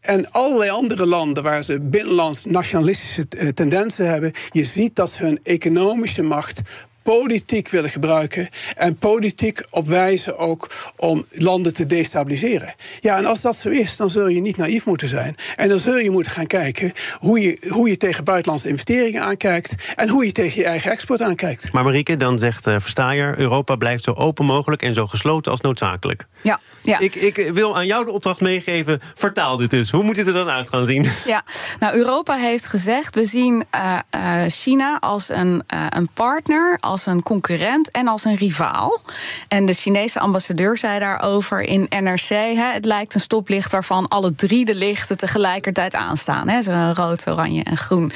En 0.00 0.30
allerlei 0.30 0.70
andere 0.70 1.06
landen 1.06 1.42
waar 1.42 1.64
ze 1.64 1.80
binnenlands 1.80 2.44
nationalistische 2.44 3.26
eh, 3.28 3.48
tendensen 3.48 4.08
hebben. 4.08 4.32
Je 4.50 4.64
ziet 4.64 4.96
dat 4.96 5.10
ze 5.10 5.24
hun 5.24 5.40
economische 5.42 6.22
macht 6.22 6.60
politiek 7.04 7.68
willen 7.68 7.90
gebruiken. 7.90 8.48
En 8.76 8.96
politiek 8.96 9.62
op 9.70 9.86
wijze 9.86 10.36
ook 10.36 10.70
om 10.96 11.26
landen 11.30 11.74
te 11.74 11.86
destabiliseren. 11.86 12.74
Ja, 13.00 13.16
en 13.16 13.24
als 13.24 13.40
dat 13.40 13.56
zo 13.56 13.68
is, 13.68 13.96
dan 13.96 14.10
zul 14.10 14.28
je 14.28 14.40
niet 14.40 14.56
naïef 14.56 14.86
moeten 14.86 15.08
zijn. 15.08 15.36
En 15.56 15.68
dan 15.68 15.78
zul 15.78 15.98
je 15.98 16.10
moeten 16.10 16.32
gaan 16.32 16.46
kijken 16.46 16.92
hoe 17.18 17.40
je, 17.40 17.58
hoe 17.68 17.88
je 17.88 17.96
tegen 17.96 18.24
buitenlandse 18.24 18.68
investeringen 18.68 19.22
aankijkt. 19.22 19.74
En 19.96 20.08
hoe 20.08 20.26
je 20.26 20.32
tegen 20.32 20.60
je 20.60 20.66
eigen 20.66 20.90
export 20.90 21.22
aankijkt. 21.22 21.72
Maar 21.72 21.84
Marieke, 21.84 22.16
dan 22.16 22.38
zegt 22.38 22.66
uh, 22.66 22.76
Verstaaier: 22.78 23.38
Europa 23.38 23.76
blijft 23.76 24.04
zo 24.04 24.12
open 24.12 24.44
mogelijk 24.44 24.82
en 24.82 24.94
zo 24.94 25.06
gesloten 25.06 25.50
als 25.50 25.60
noodzakelijk. 25.60 26.26
Ja, 26.42 26.60
ja. 26.82 26.98
Ik, 26.98 27.14
ik 27.14 27.50
wil 27.52 27.76
aan 27.76 27.86
jou 27.86 28.04
de 28.04 28.10
opdracht 28.10 28.40
meegeven: 28.40 29.00
vertaal 29.14 29.56
dit 29.56 29.70
dus. 29.70 29.90
Hoe 29.90 30.02
moet 30.02 30.14
dit 30.14 30.26
er 30.26 30.32
dan 30.32 30.48
uit 30.48 30.68
gaan 30.68 30.86
zien? 30.86 31.06
Ja, 31.24 31.42
nou, 31.78 31.96
Europa 31.96 32.34
heeft 32.34 32.66
gezegd: 32.66 33.14
we 33.14 33.24
zien 33.24 33.64
uh, 33.74 33.98
uh, 34.14 34.42
China 34.46 34.98
als 35.00 35.28
een, 35.28 35.62
een 35.90 36.08
partner 36.14 36.78
als 36.80 36.93
een 37.06 37.22
concurrent 37.22 37.90
en 37.90 38.08
als 38.08 38.24
een 38.24 38.36
rivaal. 38.36 39.00
En 39.48 39.66
de 39.66 39.72
Chinese 39.72 40.20
ambassadeur 40.20 40.76
zei 40.76 40.98
daarover 40.98 41.60
in 41.60 41.86
NRC: 41.88 42.28
hè, 42.28 42.72
het 42.72 42.84
lijkt 42.84 43.14
een 43.14 43.20
stoplicht 43.20 43.72
waarvan 43.72 44.08
alle 44.08 44.34
drie 44.34 44.64
de 44.64 44.74
lichten 44.74 45.16
tegelijkertijd 45.16 45.94
aanstaan. 45.94 46.48
Hè, 46.48 46.62
zo 46.62 46.92
rood, 46.94 47.28
oranje 47.28 47.62
en 47.62 47.76
groen. 47.76 48.12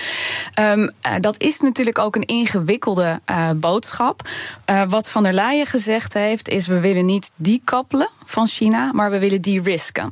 Um, 0.60 0.90
dat 1.20 1.40
is 1.40 1.60
natuurlijk 1.60 1.98
ook 1.98 2.16
een 2.16 2.26
ingewikkelde 2.26 3.20
uh, 3.30 3.50
boodschap. 3.56 4.28
Uh, 4.70 4.82
wat 4.88 5.10
van 5.10 5.22
der 5.22 5.32
Leyen 5.32 5.66
gezegd 5.66 6.14
heeft, 6.14 6.48
is: 6.48 6.66
we 6.66 6.80
willen 6.80 7.06
niet 7.06 7.30
die 7.36 7.60
kappelen 7.64 8.08
van 8.24 8.46
China, 8.46 8.92
maar 8.92 9.10
we 9.10 9.18
willen 9.18 9.42
die 9.42 9.62
risken. 9.62 10.10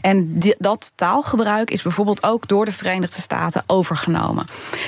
En 0.00 0.42
dat 0.58 0.92
taalgebruik 0.94 1.70
is 1.70 1.82
bijvoorbeeld 1.82 2.22
ook 2.22 2.48
door 2.48 2.64
de 2.64 2.72
Verenigde 2.72 3.20
Staten 3.20 3.62
overgenomen. 3.66 4.46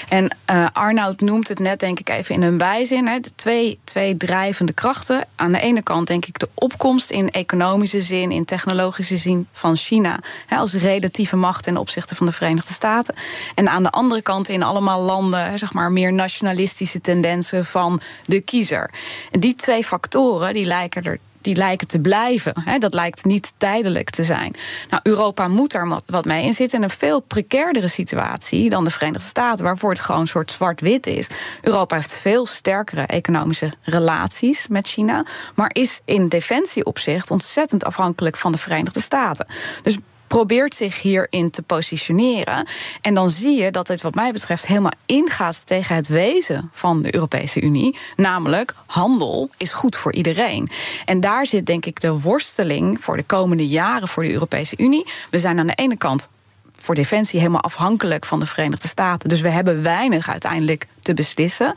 En 0.09 0.37
Arnoud 0.73 1.21
noemt 1.21 1.49
het 1.49 1.59
net, 1.59 1.81
denk 1.81 2.01
ik, 2.01 2.09
even 2.09 2.35
in 2.35 2.43
een 2.43 2.59
bijzin. 2.59 3.07
Hè, 3.07 3.18
twee, 3.35 3.79
twee 3.85 4.17
drijvende 4.17 4.73
krachten. 4.73 5.27
Aan 5.37 5.53
de 5.53 5.61
ene 5.61 5.83
kant, 5.83 6.07
denk 6.07 6.27
ik, 6.27 6.39
de 6.39 6.49
opkomst 6.55 7.11
in 7.11 7.31
economische 7.31 8.01
zin, 8.01 8.31
in 8.31 8.45
technologische 8.45 9.17
zin 9.17 9.47
van 9.53 9.77
China 9.77 10.21
hè, 10.47 10.57
als 10.57 10.73
relatieve 10.73 11.37
macht 11.37 11.65
ten 11.65 11.77
opzichte 11.77 12.15
van 12.15 12.27
de 12.27 12.33
Verenigde 12.33 12.73
Staten. 12.73 13.15
En 13.55 13.69
aan 13.69 13.83
de 13.83 13.91
andere 13.91 14.23
kant 14.23 14.49
in 14.49 14.63
allemaal 14.63 15.01
landen, 15.01 15.59
zeg 15.59 15.73
maar, 15.73 15.93
meer 15.93 16.13
nationalistische 16.13 17.01
tendensen 17.01 17.65
van 17.65 18.01
de 18.25 18.41
kiezer. 18.41 18.91
En 19.31 19.41
die 19.41 19.55
twee 19.55 19.85
factoren 19.85 20.55
die 20.55 20.65
lijken 20.65 21.03
er 21.03 21.19
die 21.41 21.57
lijken 21.57 21.87
te 21.87 22.01
blijven. 22.01 22.53
Hè, 22.65 22.79
dat 22.79 22.95
lijkt 22.95 23.25
niet 23.25 23.53
tijdelijk 23.57 24.11
te 24.11 24.25
zijn. 24.25 24.55
Nou, 24.91 25.03
Europa 25.05 25.49
moet 25.49 25.73
daar 25.73 25.99
wat 26.07 26.25
mee 26.25 26.47
en 26.47 26.53
zit 26.53 26.73
in 26.73 26.83
een 26.83 26.91
veel 26.91 27.21
precairdere 27.21 27.89
situatie 27.89 28.71
dan 28.71 28.85
de 28.85 28.91
Verenigde 28.91 29.29
Staten, 29.29 29.65
waarvoor 29.65 29.91
het 29.91 30.01
gewoon 30.01 30.21
een 30.21 30.27
soort 30.27 30.51
zwart-wit 30.51 31.07
is. 31.07 31.29
Europa 31.63 31.97
heeft 31.97 32.21
veel 32.21 32.47
sterkere 32.47 33.03
economische 33.03 33.73
relaties 33.83 34.67
met 34.69 34.89
China, 34.89 35.27
maar 35.55 35.71
is 35.73 36.01
in 36.05 36.29
defensieopzicht 36.29 37.31
ontzettend 37.31 37.85
afhankelijk 37.85 38.37
van 38.37 38.53
de 38.53 38.59
Verenigde 38.59 39.01
Staten. 39.01 39.47
Dus 39.83 39.99
probeert 40.29 40.75
zich 40.75 41.03
hierin 41.03 41.51
te 41.51 41.63
positioneren. 41.63 42.67
En 43.01 43.15
dan 43.15 43.31
zie 43.31 43.57
je 43.63 43.71
dat 43.71 43.87
dit, 43.87 44.03
wat 44.03 44.15
mij 44.15 44.33
betreft, 44.33 44.67
helemaal 44.67 44.93
ingaat 45.07 45.67
tegen 45.67 45.97
het 45.97 46.09
wezen 46.09 46.71
van 46.73 47.03
de 47.03 47.15
Europese 47.15 47.61
Unie. 47.61 47.97
Namelijk, 48.17 48.75
handel 48.87 49.51
is 49.57 49.73
goed 49.73 49.97
voor 49.97 50.13
iedereen. 50.13 50.69
En 51.05 51.21
daar 51.21 51.47
zit, 51.47 51.67
denk 51.67 51.87
ik, 51.87 52.01
de 52.01 52.21
worsteling 52.21 53.05
voor 53.05 53.17
de 53.17 53.23
komende 53.23 53.67
jaren 53.67 54.09
voor 54.09 54.23
de 54.23 54.33
Europese 54.33 54.75
Unie. 54.79 55.07
We 55.31 55.39
zijn 55.39 55.59
aan 55.59 55.67
de 55.67 55.75
ene 55.75 55.97
kant 55.97 56.29
voor 56.83 56.95
defensie 56.95 57.39
helemaal 57.39 57.63
afhankelijk 57.63 58.27
van 58.27 58.41
de 58.41 58.47
Verenigde 58.47 58.89
Staten. 58.89 59.29
Dus 59.29 59.41
we 59.41 59.49
hebben 59.49 59.83
weinig 59.83 60.31
uiteindelijk 60.31 60.87
te 61.01 61.15
beslissen. 61.15 61.75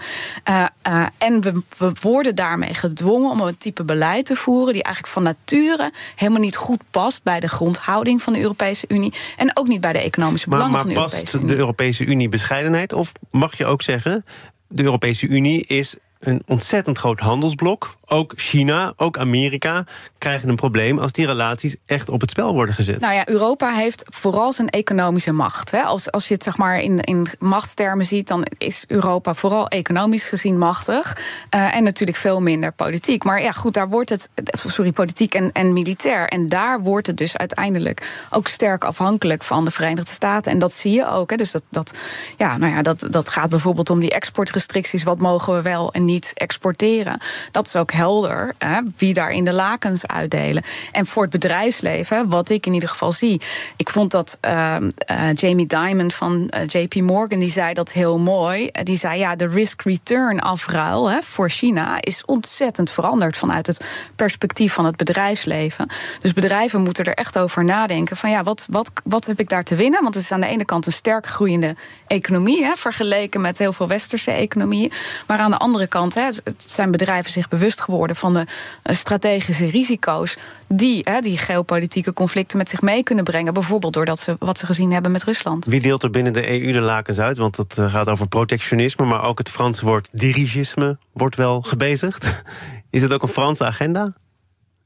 Uh, 0.49 0.65
uh, 0.87 1.05
en 1.17 1.41
we, 1.41 1.61
we, 1.77 1.91
worden 2.01 2.35
daarmee 2.35 2.73
gedwongen 2.73 3.31
om 3.31 3.41
een 3.41 3.57
type 3.57 3.83
beleid 3.83 4.25
te 4.25 4.35
voeren 4.35 4.73
die 4.73 4.83
eigenlijk 4.83 5.13
van 5.13 5.23
nature 5.23 5.91
helemaal 6.15 6.41
niet 6.41 6.55
goed 6.55 6.81
past 6.89 7.23
bij 7.23 7.39
de 7.39 7.47
grondhouding 7.47 8.21
van 8.21 8.33
de 8.33 8.39
Europese 8.39 8.85
Unie 8.87 9.13
en 9.37 9.57
ook 9.57 9.67
niet 9.67 9.81
bij 9.81 9.93
de 9.93 9.99
economische 9.99 10.49
belangen 10.49 10.71
maar 10.71 10.81
van 10.81 10.89
de 10.89 10.95
Europese 10.95 11.17
Europese 11.17 11.37
Unie. 11.37 11.39
Maar 11.39 11.47
past 11.47 11.49
de 11.49 11.55
Europese 11.55 12.05
Unie 12.05 12.29
bescheidenheid? 12.29 12.93
Of 12.93 13.11
mag 13.31 13.57
je 13.57 13.65
ook 13.65 13.81
zeggen, 13.81 14.25
de 14.67 14.83
Europese 14.83 15.27
Unie 15.27 15.65
is 15.65 15.97
een 16.21 16.41
ontzettend 16.45 16.97
groot 16.97 17.19
handelsblok. 17.19 17.95
Ook 18.05 18.33
China, 18.35 18.93
ook 18.95 19.17
Amerika 19.17 19.85
krijgen 20.17 20.49
een 20.49 20.55
probleem 20.55 20.99
als 20.99 21.11
die 21.11 21.25
relaties 21.25 21.75
echt 21.85 22.09
op 22.09 22.21
het 22.21 22.29
spel 22.29 22.53
worden 22.53 22.75
gezet. 22.75 22.99
Nou 22.99 23.13
ja, 23.13 23.27
Europa 23.27 23.71
heeft 23.71 24.03
vooral 24.09 24.53
zijn 24.53 24.69
economische 24.69 25.31
macht. 25.31 25.71
Hè. 25.71 25.81
Als, 25.81 26.11
als 26.11 26.27
je 26.27 26.33
het 26.33 26.43
zeg 26.43 26.57
maar 26.57 26.79
in, 26.79 26.99
in 26.99 27.27
machtstermen 27.39 28.05
ziet, 28.05 28.27
dan 28.27 28.45
is 28.57 28.83
Europa 28.87 29.33
vooral 29.33 29.67
economisch 29.67 30.27
gezien 30.27 30.57
machtig. 30.57 31.17
Uh, 31.55 31.75
en 31.75 31.83
natuurlijk 31.83 32.17
veel 32.17 32.41
minder 32.41 32.71
politiek. 32.71 33.23
Maar 33.23 33.41
ja, 33.41 33.51
goed, 33.51 33.73
daar 33.73 33.89
wordt 33.89 34.09
het. 34.09 34.29
Sorry, 34.51 34.91
politiek 34.91 35.33
en, 35.33 35.51
en 35.51 35.73
militair. 35.73 36.27
En 36.27 36.49
daar 36.49 36.81
wordt 36.81 37.07
het 37.07 37.17
dus 37.17 37.37
uiteindelijk 37.37 38.25
ook 38.29 38.47
sterk 38.47 38.83
afhankelijk 38.83 39.43
van 39.43 39.65
de 39.65 39.71
Verenigde 39.71 40.11
Staten. 40.11 40.51
En 40.51 40.59
dat 40.59 40.73
zie 40.73 40.91
je 40.91 41.07
ook. 41.07 41.29
Hè. 41.29 41.35
Dus 41.35 41.51
dat, 41.51 41.63
dat, 41.69 41.93
ja, 42.37 42.57
nou 42.57 42.73
ja, 42.73 42.81
dat, 42.81 43.07
dat 43.09 43.29
gaat 43.29 43.49
bijvoorbeeld 43.49 43.89
om 43.89 43.99
die 43.99 44.11
exportrestricties. 44.11 45.03
Wat 45.03 45.19
mogen 45.19 45.53
we 45.53 45.61
wel 45.61 45.93
en 45.93 46.05
niet 46.05 46.10
exporteren? 46.19 47.19
Dat 47.51 47.67
is 47.67 47.75
ook 47.75 47.91
helder 47.91 48.53
hè, 48.57 48.79
wie 48.97 49.13
daar 49.13 49.31
in 49.31 49.45
de 49.45 49.53
lakens 49.53 50.07
uitdelen. 50.07 50.63
En 50.91 51.05
voor 51.05 51.21
het 51.21 51.31
bedrijfsleven, 51.31 52.29
wat 52.29 52.49
ik 52.49 52.65
in 52.65 52.73
ieder 52.73 52.89
geval 52.89 53.11
zie. 53.11 53.41
Ik 53.75 53.89
vond 53.89 54.11
dat 54.11 54.37
uh, 54.45 54.75
uh, 55.11 55.33
Jamie 55.33 55.67
Dimon 55.67 56.11
van 56.11 56.51
uh, 56.55 56.67
JP 56.67 56.95
Morgan, 56.95 57.39
die 57.39 57.49
zei 57.49 57.73
dat 57.73 57.91
heel 57.91 58.19
mooi. 58.19 58.69
Die 58.83 58.97
zei 58.97 59.19
ja, 59.19 59.35
de 59.35 59.47
risk-return 59.47 60.39
afruil 60.39 61.09
hè, 61.09 61.21
voor 61.21 61.49
China 61.49 62.01
is 62.01 62.25
ontzettend 62.25 62.89
veranderd 62.91 63.37
vanuit 63.37 63.67
het 63.67 63.85
perspectief 64.15 64.73
van 64.73 64.85
het 64.85 64.95
bedrijfsleven. 64.95 65.89
Dus 66.21 66.33
bedrijven 66.33 66.81
moeten 66.81 67.05
er 67.05 67.13
echt 67.13 67.39
over 67.39 67.63
nadenken 67.63 68.17
van 68.17 68.29
ja, 68.29 68.43
wat, 68.43 68.67
wat, 68.69 68.91
wat 69.03 69.25
heb 69.25 69.39
ik 69.39 69.49
daar 69.49 69.63
te 69.63 69.75
winnen? 69.75 70.01
Want 70.01 70.15
het 70.15 70.23
is 70.23 70.31
aan 70.31 70.41
de 70.41 70.47
ene 70.47 70.65
kant 70.65 70.85
een 70.85 70.91
sterk 70.91 71.27
groeiende 71.27 71.75
economie, 72.07 72.63
hè, 72.63 72.75
vergeleken 72.75 73.41
met 73.41 73.57
heel 73.57 73.73
veel 73.73 73.87
westerse 73.87 74.31
economieën. 74.31 74.91
Maar 75.27 75.37
aan 75.37 75.51
de 75.51 75.57
andere 75.57 75.87
kant 75.87 76.00
hè, 76.09 76.29
zijn 76.67 76.91
bedrijven 76.91 77.31
zich 77.31 77.47
bewust 77.47 77.81
geworden 77.81 78.15
van 78.15 78.33
de 78.33 78.45
strategische 78.83 79.69
risico's 79.69 80.37
die 80.67 81.01
hè, 81.03 81.21
die 81.21 81.37
geopolitieke 81.37 82.13
conflicten 82.13 82.57
met 82.57 82.69
zich 82.69 82.81
mee 82.81 83.03
kunnen 83.03 83.23
brengen. 83.23 83.53
Bijvoorbeeld 83.53 83.93
doordat 83.93 84.19
ze 84.19 84.35
wat 84.39 84.57
ze 84.57 84.65
gezien 84.65 84.91
hebben 84.91 85.11
met 85.11 85.23
Rusland. 85.23 85.65
Wie 85.65 85.81
deelt 85.81 86.03
er 86.03 86.09
binnen 86.09 86.33
de 86.33 86.49
EU 86.49 86.71
de 86.71 86.79
lakens 86.79 87.19
uit? 87.19 87.37
Want 87.37 87.57
het 87.57 87.77
gaat 87.79 88.09
over 88.09 88.27
protectionisme, 88.27 89.05
maar 89.05 89.23
ook 89.23 89.37
het 89.37 89.49
Franse 89.49 89.85
woord 89.85 90.09
dirigisme 90.11 90.97
wordt 91.13 91.35
wel 91.35 91.61
gebezigd. 91.61 92.43
Is 92.89 93.01
het 93.01 93.13
ook 93.13 93.21
een 93.21 93.27
Franse 93.27 93.65
agenda? 93.65 94.13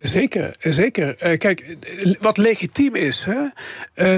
Zeker, 0.08 0.56
zeker. 0.60 1.32
Uh, 1.32 1.38
kijk, 1.38 1.78
wat 2.20 2.38
legitiem 2.38 2.96
is, 2.96 3.26
hè, 3.26 3.42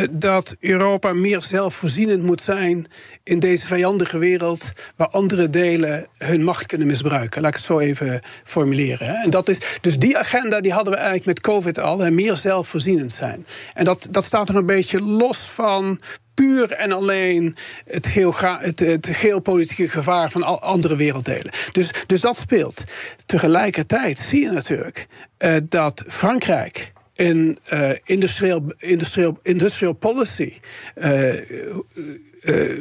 uh, 0.01 0.07
dat 0.11 0.55
Europa 0.59 1.13
meer 1.13 1.41
zelfvoorzienend 1.41 2.23
moet 2.23 2.41
zijn 2.41 2.87
in 3.23 3.39
deze 3.39 3.67
vijandige 3.67 4.17
wereld, 4.17 4.71
waar 4.95 5.07
andere 5.07 5.49
delen 5.49 6.07
hun 6.17 6.43
macht 6.43 6.65
kunnen 6.65 6.87
misbruiken. 6.87 7.41
Laat 7.41 7.49
ik 7.49 7.57
het 7.57 7.65
zo 7.65 7.79
even 7.79 8.19
formuleren. 8.43 9.07
Hè. 9.07 9.13
En 9.23 9.29
dat 9.29 9.47
is, 9.47 9.77
dus 9.81 9.97
die 9.97 10.17
agenda 10.17 10.61
die 10.61 10.71
hadden 10.71 10.93
we 10.93 10.99
eigenlijk 10.99 11.25
met 11.27 11.41
COVID 11.41 11.79
al, 11.79 12.11
meer 12.11 12.35
zelfvoorzienend 12.35 13.11
zijn. 13.11 13.45
En 13.73 13.83
dat, 13.83 14.07
dat 14.11 14.23
staat 14.23 14.49
er 14.49 14.55
een 14.55 14.65
beetje 14.65 15.03
los 15.03 15.37
van 15.37 15.99
puur 16.37 16.71
en 16.71 16.91
alleen 16.91 17.55
het, 17.85 18.13
het, 18.59 18.79
het 18.79 19.07
geopolitieke 19.07 19.89
gevaar 19.89 20.29
van 20.31 20.61
andere 20.61 20.95
werelddelen. 20.95 21.51
Dus, 21.71 21.89
dus 22.07 22.21
dat 22.21 22.37
speelt. 22.37 22.83
Tegelijkertijd 23.25 24.17
zie 24.17 24.41
je 24.41 24.51
natuurlijk 24.51 25.07
uh, 25.39 25.55
dat 25.63 26.03
Frankrijk 26.07 26.91
in 27.17 27.57
uh, 27.73 27.89
industrial, 28.03 28.63
industrial, 28.77 29.39
industrial 29.41 29.93
policy 29.93 30.53
uh, 30.95 31.29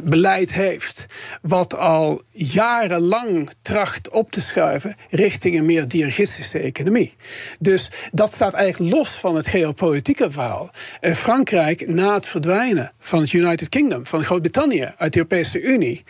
beleid 0.03 0.53
heeft, 0.53 1.07
wat 1.43 1.77
al 1.77 2.23
jarenlang 2.31 3.51
tracht 3.63 4.09
op 4.11 4.31
te 4.31 4.41
schuiven 4.41 4.97
richting 5.11 5.59
een 5.59 5.65
meer 5.65 5.89
dirigistische 5.89 6.59
economie. 6.59 7.15
Dus 7.59 7.91
dat 8.13 8.35
staat 8.35 8.55
eigenlijk 8.55 8.95
los 8.95 9.09
van 9.09 9.37
het 9.37 9.47
geopolitieke 9.47 10.31
verhaal. 10.31 10.71
Uh, 11.01 11.15
Frankrijk, 11.15 11.89
na 11.89 12.15
het 12.15 12.27
verdwijnen 12.27 12.93
van 12.99 13.21
het 13.21 13.33
United 13.33 13.69
Kingdom, 13.69 14.07
van 14.07 14.25
Groot-Brittannië 14.25 14.93
uit 14.97 15.13
de 15.13 15.19
Europese 15.19 15.61
Unie, 15.61 16.05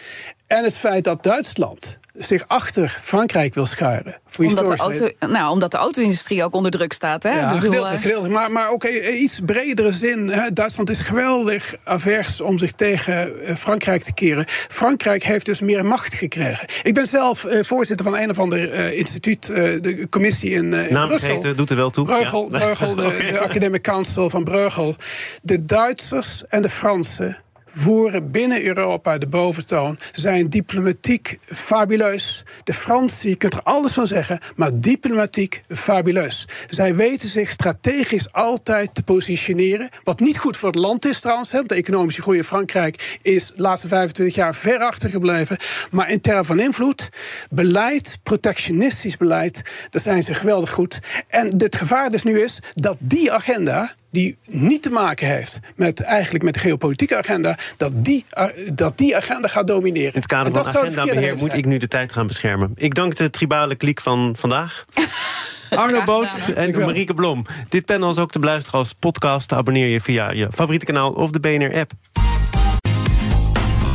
en 0.46 0.64
het 0.64 0.76
feit 0.76 1.04
dat 1.04 1.22
Duitsland 1.22 1.98
zich 2.18 2.44
achter 2.46 2.98
Frankrijk 3.02 3.54
wil 3.54 3.66
schuilen. 3.66 4.16
Voor 4.26 4.44
omdat, 4.44 4.66
de 4.66 4.76
auto, 4.76 5.10
nou, 5.18 5.50
omdat 5.50 5.70
de 5.70 5.76
auto-industrie 5.76 6.44
ook 6.44 6.54
onder 6.54 6.70
druk 6.70 6.92
staat. 6.92 7.22
Hè? 7.22 7.30
Ja, 7.30 7.48
gedeeltelijk, 7.48 8.00
gedeeltelijk. 8.00 8.34
Maar, 8.34 8.52
maar 8.52 8.70
ook 8.70 8.84
in 8.84 9.22
iets 9.22 9.40
bredere 9.44 9.92
zin. 9.92 10.28
Hè. 10.28 10.52
Duitsland 10.52 10.90
is 10.90 11.00
geweldig 11.00 11.74
avers 11.84 12.40
om 12.40 12.58
zich 12.58 12.70
tegen 12.70 13.32
Frankrijk 13.56 14.02
te 14.02 14.14
keren. 14.14 14.44
Frankrijk 14.48 15.22
heeft 15.22 15.46
dus 15.46 15.60
meer 15.60 15.84
macht 15.84 16.14
gekregen. 16.14 16.66
Ik 16.82 16.94
ben 16.94 17.06
zelf 17.06 17.44
uh, 17.44 17.62
voorzitter 17.62 18.06
van 18.06 18.16
een 18.16 18.30
of 18.30 18.38
ander 18.38 18.74
uh, 18.74 18.98
instituut, 18.98 19.48
uh, 19.48 19.56
de 19.82 20.06
commissie 20.10 20.50
in, 20.50 20.74
in 20.74 20.92
Naam 20.92 21.06
Brussel. 21.06 21.28
Vergeten, 21.28 21.56
doet 21.56 21.70
er 21.70 21.76
wel 21.76 21.90
toe. 21.90 22.04
Breugel, 22.04 22.48
ja. 22.50 22.58
Breugel 22.58 22.94
de, 22.94 23.06
okay. 23.06 23.30
de 23.30 23.40
Academic 23.40 23.82
Council 23.82 24.30
van 24.30 24.44
Breugel. 24.44 24.96
De 25.42 25.64
Duitsers 25.64 26.42
en 26.48 26.62
de 26.62 26.68
Fransen 26.68 27.36
voeren 27.78 28.30
binnen 28.30 28.64
Europa 28.64 29.18
de 29.18 29.26
boventoon, 29.26 29.98
zijn 30.12 30.48
diplomatiek 30.48 31.38
fabuleus. 31.44 32.44
De 32.64 32.72
Fransen, 32.72 33.28
je 33.28 33.36
kunt 33.36 33.52
er 33.52 33.62
alles 33.62 33.92
van 33.92 34.06
zeggen, 34.06 34.40
maar 34.56 34.70
diplomatiek 34.76 35.62
fabuleus. 35.68 36.48
Zij 36.68 36.94
weten 36.94 37.28
zich 37.28 37.50
strategisch 37.50 38.32
altijd 38.32 38.94
te 38.94 39.02
positioneren. 39.02 39.88
Wat 40.04 40.20
niet 40.20 40.38
goed 40.38 40.56
voor 40.56 40.68
het 40.68 40.78
land 40.78 41.04
is 41.04 41.20
trouwens, 41.20 41.52
want 41.52 41.68
de 41.68 41.74
economische 41.74 42.22
groei 42.22 42.38
in 42.38 42.44
Frankrijk 42.44 43.18
is 43.22 43.46
de 43.46 43.62
laatste 43.62 43.88
25 43.88 44.34
jaar 44.36 44.54
ver 44.54 44.78
achtergebleven. 44.78 45.56
Maar 45.90 46.10
in 46.10 46.20
termen 46.20 46.44
van 46.44 46.60
invloed, 46.60 47.08
beleid, 47.50 48.18
protectionistisch 48.22 49.16
beleid, 49.16 49.62
daar 49.90 50.02
zijn 50.02 50.22
ze 50.22 50.34
geweldig 50.34 50.70
goed. 50.70 50.98
En 51.28 51.54
het 51.56 51.76
gevaar 51.76 52.10
dus 52.10 52.22
nu 52.22 52.40
is 52.40 52.58
dat 52.74 52.96
die 52.98 53.32
agenda 53.32 53.94
die 54.16 54.36
niet 54.46 54.82
te 54.82 54.90
maken 54.90 55.26
heeft 55.26 55.60
met, 55.74 56.00
eigenlijk 56.00 56.44
met 56.44 56.54
de 56.54 56.60
geopolitieke 56.60 57.16
agenda, 57.16 57.58
dat 57.76 57.92
die, 57.96 58.24
dat 58.72 58.98
die 58.98 59.16
agenda 59.16 59.48
gaat 59.48 59.66
domineren. 59.66 60.12
In 60.12 60.18
het 60.18 60.26
kader 60.26 60.52
van 60.52 60.66
agendabeheer 60.66 61.36
moet 61.36 61.52
ik 61.52 61.64
nu 61.64 61.78
de 61.78 61.88
tijd 61.88 62.12
gaan 62.12 62.26
beschermen. 62.26 62.70
Ik 62.74 62.94
dank 62.94 63.16
de 63.16 63.30
tribale 63.30 63.74
kliek 63.74 64.00
van 64.00 64.34
vandaag. 64.38 64.84
Arno 65.70 66.04
Boot 66.04 66.52
en 66.54 66.80
Marieke 66.80 67.14
Blom. 67.14 67.44
Dit 67.68 67.84
panel 67.84 68.10
is 68.10 68.18
ook 68.18 68.30
te 68.30 68.38
beluisteren 68.38 68.78
als 68.78 68.92
podcast. 68.92 69.52
Abonneer 69.52 69.88
je 69.88 70.00
via 70.00 70.30
je 70.30 70.48
favoriete 70.52 70.84
kanaal 70.84 71.12
of 71.12 71.30
de 71.30 71.40
BNR-app. 71.40 71.90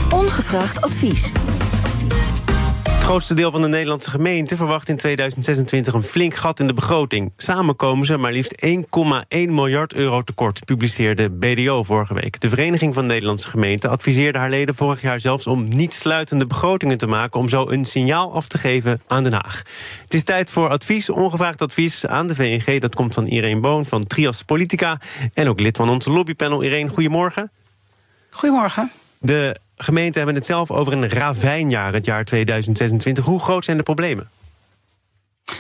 Ongevraagd 0.10 0.82
advies. 0.82 1.32
Het 3.12 3.20
grootste 3.20 3.42
deel 3.42 3.52
van 3.52 3.62
de 3.62 3.68
Nederlandse 3.68 4.10
gemeenten 4.10 4.58
verwacht 4.58 4.90
in 4.90 4.98
2026 4.98 5.94
een 5.94 6.04
flink 6.04 6.36
gat 6.36 6.60
in 6.60 6.68
de 6.68 6.74
begroting. 6.74 7.34
Samen 7.38 7.76
komen 7.76 8.06
ze 8.06 8.18
maar 8.18 8.32
liefst 8.32 8.66
1,1 8.66 8.82
miljard 9.30 9.94
euro 9.94 10.22
tekort, 10.22 10.66
publiceerde 10.66 11.30
BDO 11.30 11.84
vorige 11.84 12.14
week. 12.14 12.40
De 12.40 12.50
Vereniging 12.50 12.94
van 12.94 13.06
Nederlandse 13.06 13.50
Gemeenten 13.50 13.90
adviseerde 13.90 14.38
haar 14.38 14.50
leden 14.50 14.76
vorig 14.76 15.02
jaar 15.02 15.20
zelfs 15.20 15.48
om 15.48 15.68
niet 15.68 15.94
sluitende 15.94 16.46
begrotingen 16.46 16.98
te 16.98 17.08
maken 17.08 17.40
om 17.40 17.50
zo 17.50 17.70
een 17.70 17.86
signaal 17.86 18.34
af 18.34 18.48
te 18.48 18.58
geven 18.58 19.02
aan 19.08 19.24
Den 19.24 19.34
Haag. 19.34 19.64
Het 20.04 20.14
is 20.14 20.24
tijd 20.24 20.50
voor 20.50 20.70
advies, 20.70 21.10
ongevraagd 21.10 21.62
advies 21.62 22.06
aan 22.06 22.28
de 22.28 22.36
VNG. 22.36 22.80
Dat 22.80 22.96
komt 22.96 23.14
van 23.14 23.28
Irene 23.28 23.60
Boon 23.60 23.86
van 23.86 24.08
Trias 24.08 24.44
Politica 24.44 25.00
en 25.34 25.48
ook 25.48 25.60
lid 25.60 25.78
van 25.78 25.90
onze 25.90 26.12
lobbypanel. 26.12 26.62
Irene, 26.64 26.90
goedemorgen. 26.90 27.52
Goedemorgen. 28.30 28.92
De 29.20 29.60
gemeenten 29.84 30.18
hebben 30.22 30.36
het 30.36 30.46
zelf 30.46 30.72
over 30.72 30.94
een 30.94 31.10
ravijnjaar, 31.10 31.94
het 31.94 32.06
jaar 32.06 32.26
2026. 32.26 33.26
Hoe 33.26 33.40
groot 33.40 33.66
zijn 33.66 33.78
de 33.78 33.84
problemen? 33.84 34.30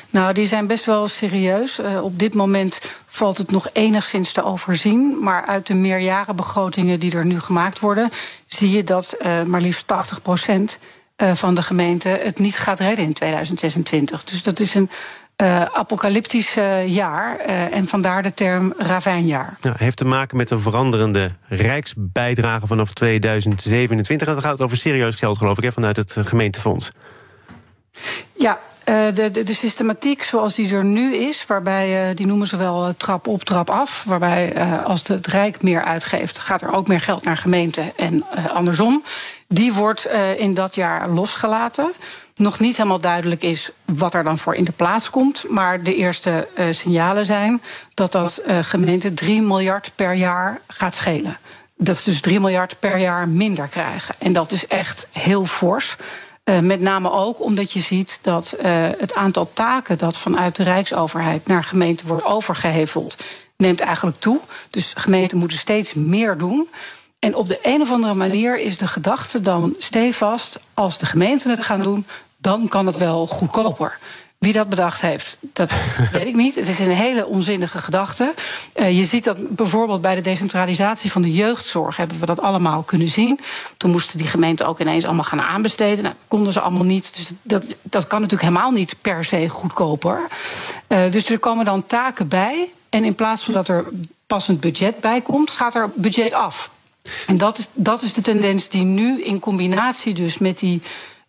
Nou, 0.09 0.33
die 0.33 0.47
zijn 0.47 0.67
best 0.67 0.85
wel 0.85 1.07
serieus. 1.07 1.79
Uh, 1.79 2.03
op 2.03 2.19
dit 2.19 2.33
moment 2.33 2.95
valt 3.07 3.37
het 3.37 3.51
nog 3.51 3.67
enigszins 3.73 4.31
te 4.31 4.43
overzien. 4.43 5.17
Maar 5.19 5.45
uit 5.45 5.67
de 5.67 5.73
meerjarenbegrotingen 5.73 6.99
die 6.99 7.15
er 7.15 7.25
nu 7.25 7.39
gemaakt 7.39 7.79
worden, 7.79 8.09
zie 8.45 8.71
je 8.71 8.83
dat 8.83 9.15
uh, 9.21 9.43
maar 9.43 9.61
liefst 9.61 9.87
80 9.87 10.21
procent 10.21 10.77
uh, 11.17 11.35
van 11.35 11.55
de 11.55 11.63
gemeente 11.63 12.09
het 12.09 12.39
niet 12.39 12.57
gaat 12.57 12.79
redden 12.79 13.05
in 13.05 13.13
2026. 13.13 14.23
Dus 14.23 14.43
dat 14.43 14.59
is 14.59 14.75
een 14.75 14.89
uh, 15.41 15.61
apocalyptisch 15.61 16.57
uh, 16.57 16.87
jaar. 16.87 17.37
Uh, 17.47 17.75
en 17.75 17.87
vandaar 17.87 18.23
de 18.23 18.33
term 18.33 18.73
ravijnjaar. 18.77 19.57
Ja, 19.61 19.73
heeft 19.77 19.97
te 19.97 20.05
maken 20.05 20.37
met 20.37 20.49
een 20.49 20.59
veranderende 20.59 21.31
rijksbijdrage 21.47 22.67
vanaf 22.67 22.93
2027. 22.93 24.27
En 24.27 24.33
dan 24.33 24.43
gaat 24.43 24.51
het 24.51 24.61
over 24.61 24.77
serieus 24.77 25.15
geld, 25.15 25.37
geloof 25.37 25.57
ik, 25.57 25.63
hè, 25.63 25.71
vanuit 25.71 25.95
het 25.95 26.15
gemeentefonds. 26.19 26.91
Ja, 28.37 28.59
de, 28.85 29.29
de, 29.31 29.43
de, 29.43 29.53
systematiek 29.53 30.23
zoals 30.23 30.55
die 30.55 30.73
er 30.73 30.85
nu 30.85 31.15
is, 31.15 31.45
waarbij 31.45 32.13
die 32.13 32.25
noemen 32.25 32.47
ze 32.47 32.57
wel 32.57 32.93
trap 32.97 33.27
op, 33.27 33.43
trap 33.43 33.69
af. 33.69 34.03
Waarbij 34.07 34.53
als 34.83 35.07
het 35.07 35.27
Rijk 35.27 35.61
meer 35.61 35.83
uitgeeft, 35.83 36.39
gaat 36.39 36.61
er 36.61 36.73
ook 36.73 36.87
meer 36.87 37.01
geld 37.01 37.23
naar 37.23 37.37
gemeenten 37.37 37.91
en 37.97 38.23
andersom. 38.53 39.03
Die 39.47 39.73
wordt 39.73 40.09
in 40.37 40.53
dat 40.53 40.75
jaar 40.75 41.09
losgelaten 41.09 41.93
nog 42.41 42.59
niet 42.59 42.77
helemaal 42.77 42.99
duidelijk 42.99 43.43
is 43.43 43.71
wat 43.85 44.13
er 44.13 44.23
dan 44.23 44.37
voor 44.37 44.55
in 44.55 44.63
de 44.63 44.71
plaats 44.71 45.09
komt. 45.09 45.45
Maar 45.49 45.83
de 45.83 45.95
eerste 45.95 46.47
uh, 46.57 46.65
signalen 46.71 47.25
zijn 47.25 47.61
dat 47.93 48.11
dat 48.11 48.41
uh, 48.47 48.57
gemeenten 48.61 49.13
3 49.13 49.41
miljard 49.41 49.91
per 49.95 50.13
jaar 50.13 50.61
gaat 50.67 50.95
schelen. 50.95 51.37
Dat 51.77 51.97
is 51.97 52.03
dus 52.03 52.21
3 52.21 52.39
miljard 52.39 52.79
per 52.79 52.97
jaar 52.97 53.29
minder 53.29 53.67
krijgen. 53.67 54.15
En 54.17 54.33
dat 54.33 54.51
is 54.51 54.67
echt 54.67 55.07
heel 55.11 55.45
fors. 55.45 55.95
Uh, 56.45 56.59
met 56.59 56.79
name 56.79 57.11
ook 57.11 57.43
omdat 57.43 57.71
je 57.71 57.79
ziet 57.79 58.19
dat 58.21 58.55
het 58.97 59.13
aantal 59.13 59.49
taken 59.53 59.97
dat 59.97 60.17
vanuit 60.17 60.55
de 60.55 60.63
Rijksoverheid 60.63 61.47
naar 61.47 61.63
gemeenten 61.63 62.07
wordt 62.07 62.25
overgeheveld, 62.25 63.15
neemt 63.57 63.79
eigenlijk 63.79 64.19
toe. 64.19 64.39
Dus 64.69 64.93
gemeenten 64.97 65.37
moeten 65.37 65.57
steeds 65.57 65.93
meer 65.93 66.37
doen. 66.37 66.67
En 67.21 67.35
op 67.35 67.47
de 67.47 67.59
een 67.61 67.81
of 67.81 67.91
andere 67.91 68.13
manier 68.13 68.59
is 68.59 68.77
de 68.77 68.87
gedachte 68.87 69.41
dan 69.41 69.75
stevast: 69.77 70.59
als 70.73 70.97
de 70.97 71.05
gemeenten 71.05 71.49
het 71.49 71.63
gaan 71.63 71.81
doen, 71.81 72.05
dan 72.41 72.67
kan 72.67 72.85
het 72.85 72.97
wel 72.97 73.27
goedkoper. 73.27 73.97
Wie 74.37 74.53
dat 74.53 74.69
bedacht 74.69 75.01
heeft, 75.01 75.37
dat 75.53 75.71
weet 76.11 76.25
ik 76.25 76.35
niet. 76.35 76.55
Het 76.55 76.67
is 76.67 76.79
een 76.79 76.95
hele 76.95 77.25
onzinnige 77.25 77.77
gedachte. 77.77 78.33
Uh, 78.75 78.97
je 78.97 79.05
ziet 79.05 79.23
dat 79.23 79.49
bijvoorbeeld 79.49 80.01
bij 80.01 80.15
de 80.15 80.21
decentralisatie 80.21 81.11
van 81.11 81.21
de 81.21 81.33
jeugdzorg 81.33 81.97
hebben 81.97 82.19
we 82.19 82.25
dat 82.25 82.41
allemaal 82.41 82.81
kunnen 82.81 83.07
zien. 83.07 83.39
Toen 83.77 83.91
moesten 83.91 84.17
die 84.17 84.27
gemeenten 84.27 84.67
ook 84.67 84.79
ineens 84.79 85.05
allemaal 85.05 85.23
gaan 85.23 85.41
aanbesteden. 85.41 86.03
Nou, 86.03 86.15
konden 86.27 86.53
ze 86.53 86.59
allemaal 86.59 86.83
niet. 86.83 87.15
Dus 87.15 87.31
dat, 87.41 87.75
dat 87.81 88.07
kan 88.07 88.21
natuurlijk 88.21 88.49
helemaal 88.49 88.71
niet 88.71 88.95
per 89.01 89.25
se 89.25 89.49
goedkoper. 89.49 90.19
Uh, 90.87 91.11
dus 91.11 91.29
er 91.29 91.39
komen 91.39 91.65
dan 91.65 91.87
taken 91.87 92.27
bij. 92.27 92.69
En 92.89 93.03
in 93.03 93.15
plaats 93.15 93.43
van 93.43 93.53
dat 93.53 93.67
er 93.67 93.85
passend 94.27 94.59
budget 94.59 94.99
bij 94.99 95.21
komt, 95.21 95.51
gaat 95.51 95.75
er 95.75 95.89
budget 95.95 96.33
af. 96.33 96.71
En 97.27 97.37
dat 97.37 97.57
is, 97.57 97.67
dat 97.73 98.01
is 98.01 98.13
de 98.13 98.21
tendens 98.21 98.69
die 98.69 98.83
nu 98.83 99.23
in 99.23 99.39
combinatie 99.39 100.13
dus 100.13 100.37
met 100.37 100.59
die 100.59 100.81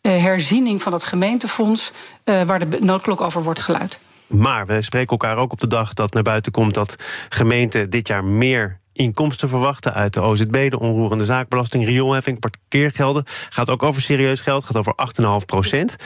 herziening 0.09 0.83
van 0.83 0.93
het 0.93 1.05
gemeentefonds, 1.05 1.93
uh, 2.25 2.43
waar 2.43 2.71
de 2.71 2.79
noodklok 2.81 3.21
over 3.21 3.43
wordt 3.43 3.61
geluid. 3.61 3.99
Maar 4.27 4.67
we 4.67 4.83
spreken 4.83 5.11
elkaar 5.11 5.37
ook 5.37 5.53
op 5.53 5.61
de 5.61 5.67
dag 5.67 5.95
dat 5.95 6.15
naar 6.15 6.23
buiten 6.23 6.53
komt 6.53 6.75
dat 6.75 6.97
gemeenten 7.29 7.91
dit 7.91 8.09
jaar 8.09 8.25
meer 8.25 8.81
inkomsten 8.93 9.49
verwachten 9.49 9.95
uit 9.95 10.15
de 10.15 10.21
OZB, 10.21 10.71
de 10.71 10.79
onroerende 10.79 11.25
zaakbelasting, 11.25 11.85
rioolheffing, 11.85 12.39
parkeergelden. 12.39 13.25
Gaat 13.49 13.71
ook 13.71 13.83
over 13.83 14.03
serieus 14.03 14.41
geld, 14.41 14.65
gaat 14.65 14.77
over 14.77 14.95
8,5 15.41 15.47
procent. 15.47 15.97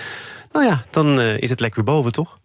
Nou 0.52 0.64
ja, 0.64 0.84
dan 0.90 1.20
uh, 1.20 1.38
is 1.38 1.50
het 1.50 1.60
lekker 1.60 1.84
boven, 1.84 2.12
toch? 2.12 2.38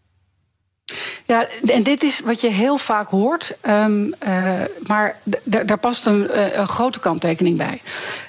Ja, 1.26 1.48
en 1.66 1.84
dit 1.84 2.04
is 2.04 2.20
wat 2.20 2.42
je 2.42 2.50
heel 2.50 2.78
vaak 2.78 3.10
hoort. 3.10 3.54
Um, 3.68 4.14
uh, 4.28 4.44
maar 4.88 5.16
daar 5.44 5.78
past 5.78 6.06
een, 6.06 6.30
uh, 6.34 6.56
een, 6.56 6.68
grote 6.68 7.00
kanttekening 7.00 7.58
bij. 7.58 7.82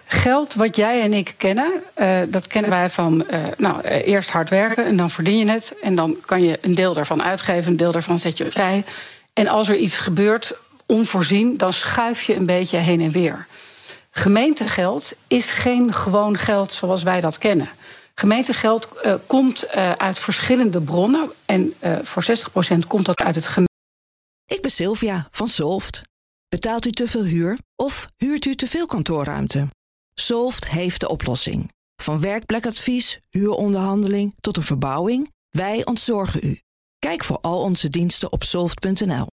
Geld 0.07 0.55
wat 0.55 0.77
jij 0.77 1.01
en 1.01 1.13
ik 1.13 1.35
kennen, 1.37 1.73
uh, 1.97 2.19
dat 2.29 2.47
kennen 2.47 2.71
wij 2.71 2.91
van 2.91 3.27
nou, 3.57 3.83
eerst 3.83 4.31
hard 4.31 4.51
werken 4.51 4.85
en 4.85 4.97
dan 4.97 5.11
verdien 5.11 5.39
je 5.39 5.51
het. 5.51 5.75
En 5.83 5.95
dan 5.95 6.17
kan 6.27 6.43
je 6.43 6.59
een 6.61 6.75
deel 6.75 6.95
daarvan 6.95 7.23
uitgeven, 7.23 7.71
een 7.71 7.77
deel 7.77 7.93
daarvan 7.93 8.19
zet 8.19 8.39
je 8.39 8.45
opzij. 8.45 8.85
En 9.33 9.49
als 9.49 9.69
er 9.69 9.77
iets 9.77 9.99
gebeurt, 9.99 10.55
onvoorzien, 10.87 11.57
dan 11.57 11.73
schuif 11.73 12.23
je 12.23 12.37
een 12.37 12.47
beetje 12.47 12.79
heen 12.79 13.01
en 13.01 13.11
weer. 13.11 13.47
Gemeentegeld 14.11 15.13
is 15.29 15.51
geen 15.51 15.95
gewoon 15.95 16.39
geld 16.39 16.73
zoals 16.73 17.03
wij 17.03 17.21
dat 17.21 17.39
kennen. 17.39 17.69
Gemeentegeld 18.15 18.89
uh, 19.05 19.15
komt 19.27 19.65
uh, 19.65 19.93
uit 19.93 20.19
verschillende 20.19 20.83
bronnen. 20.83 21.31
En 21.47 21.75
uh, 21.85 21.99
voor 22.03 22.25
60% 22.75 22.87
komt 22.87 23.05
dat 23.05 23.21
uit 23.21 23.35
het 23.35 23.47
gemeente. 23.47 23.73
Ik 24.47 24.63
ben 24.63 24.71
Sylvia 24.71 25.29
van 25.31 25.49
Solft. 25.49 26.03
Betaalt 26.49 26.87
u 26.87 26.91
te 26.91 27.09
veel 27.09 27.25
huur 27.25 27.59
of 27.77 28.07
huurt 28.17 28.45
u 28.45 28.55
te 28.55 28.67
veel 28.67 28.87
kantoorruimte? 28.87 29.69
Solft 30.15 30.69
heeft 30.69 31.01
de 31.01 31.09
oplossing. 31.09 31.73
Van 32.03 32.21
werkplekadvies, 32.21 33.19
huuronderhandeling 33.31 34.35
tot 34.41 34.57
een 34.57 34.63
verbouwing, 34.63 35.33
wij 35.51 35.85
ontzorgen 35.85 36.41
u. 36.47 36.61
Kijk 36.99 37.25
voor 37.25 37.39
al 37.41 37.61
onze 37.61 37.89
diensten 37.89 38.33
op 38.33 38.43
soft.nl. 38.43 39.27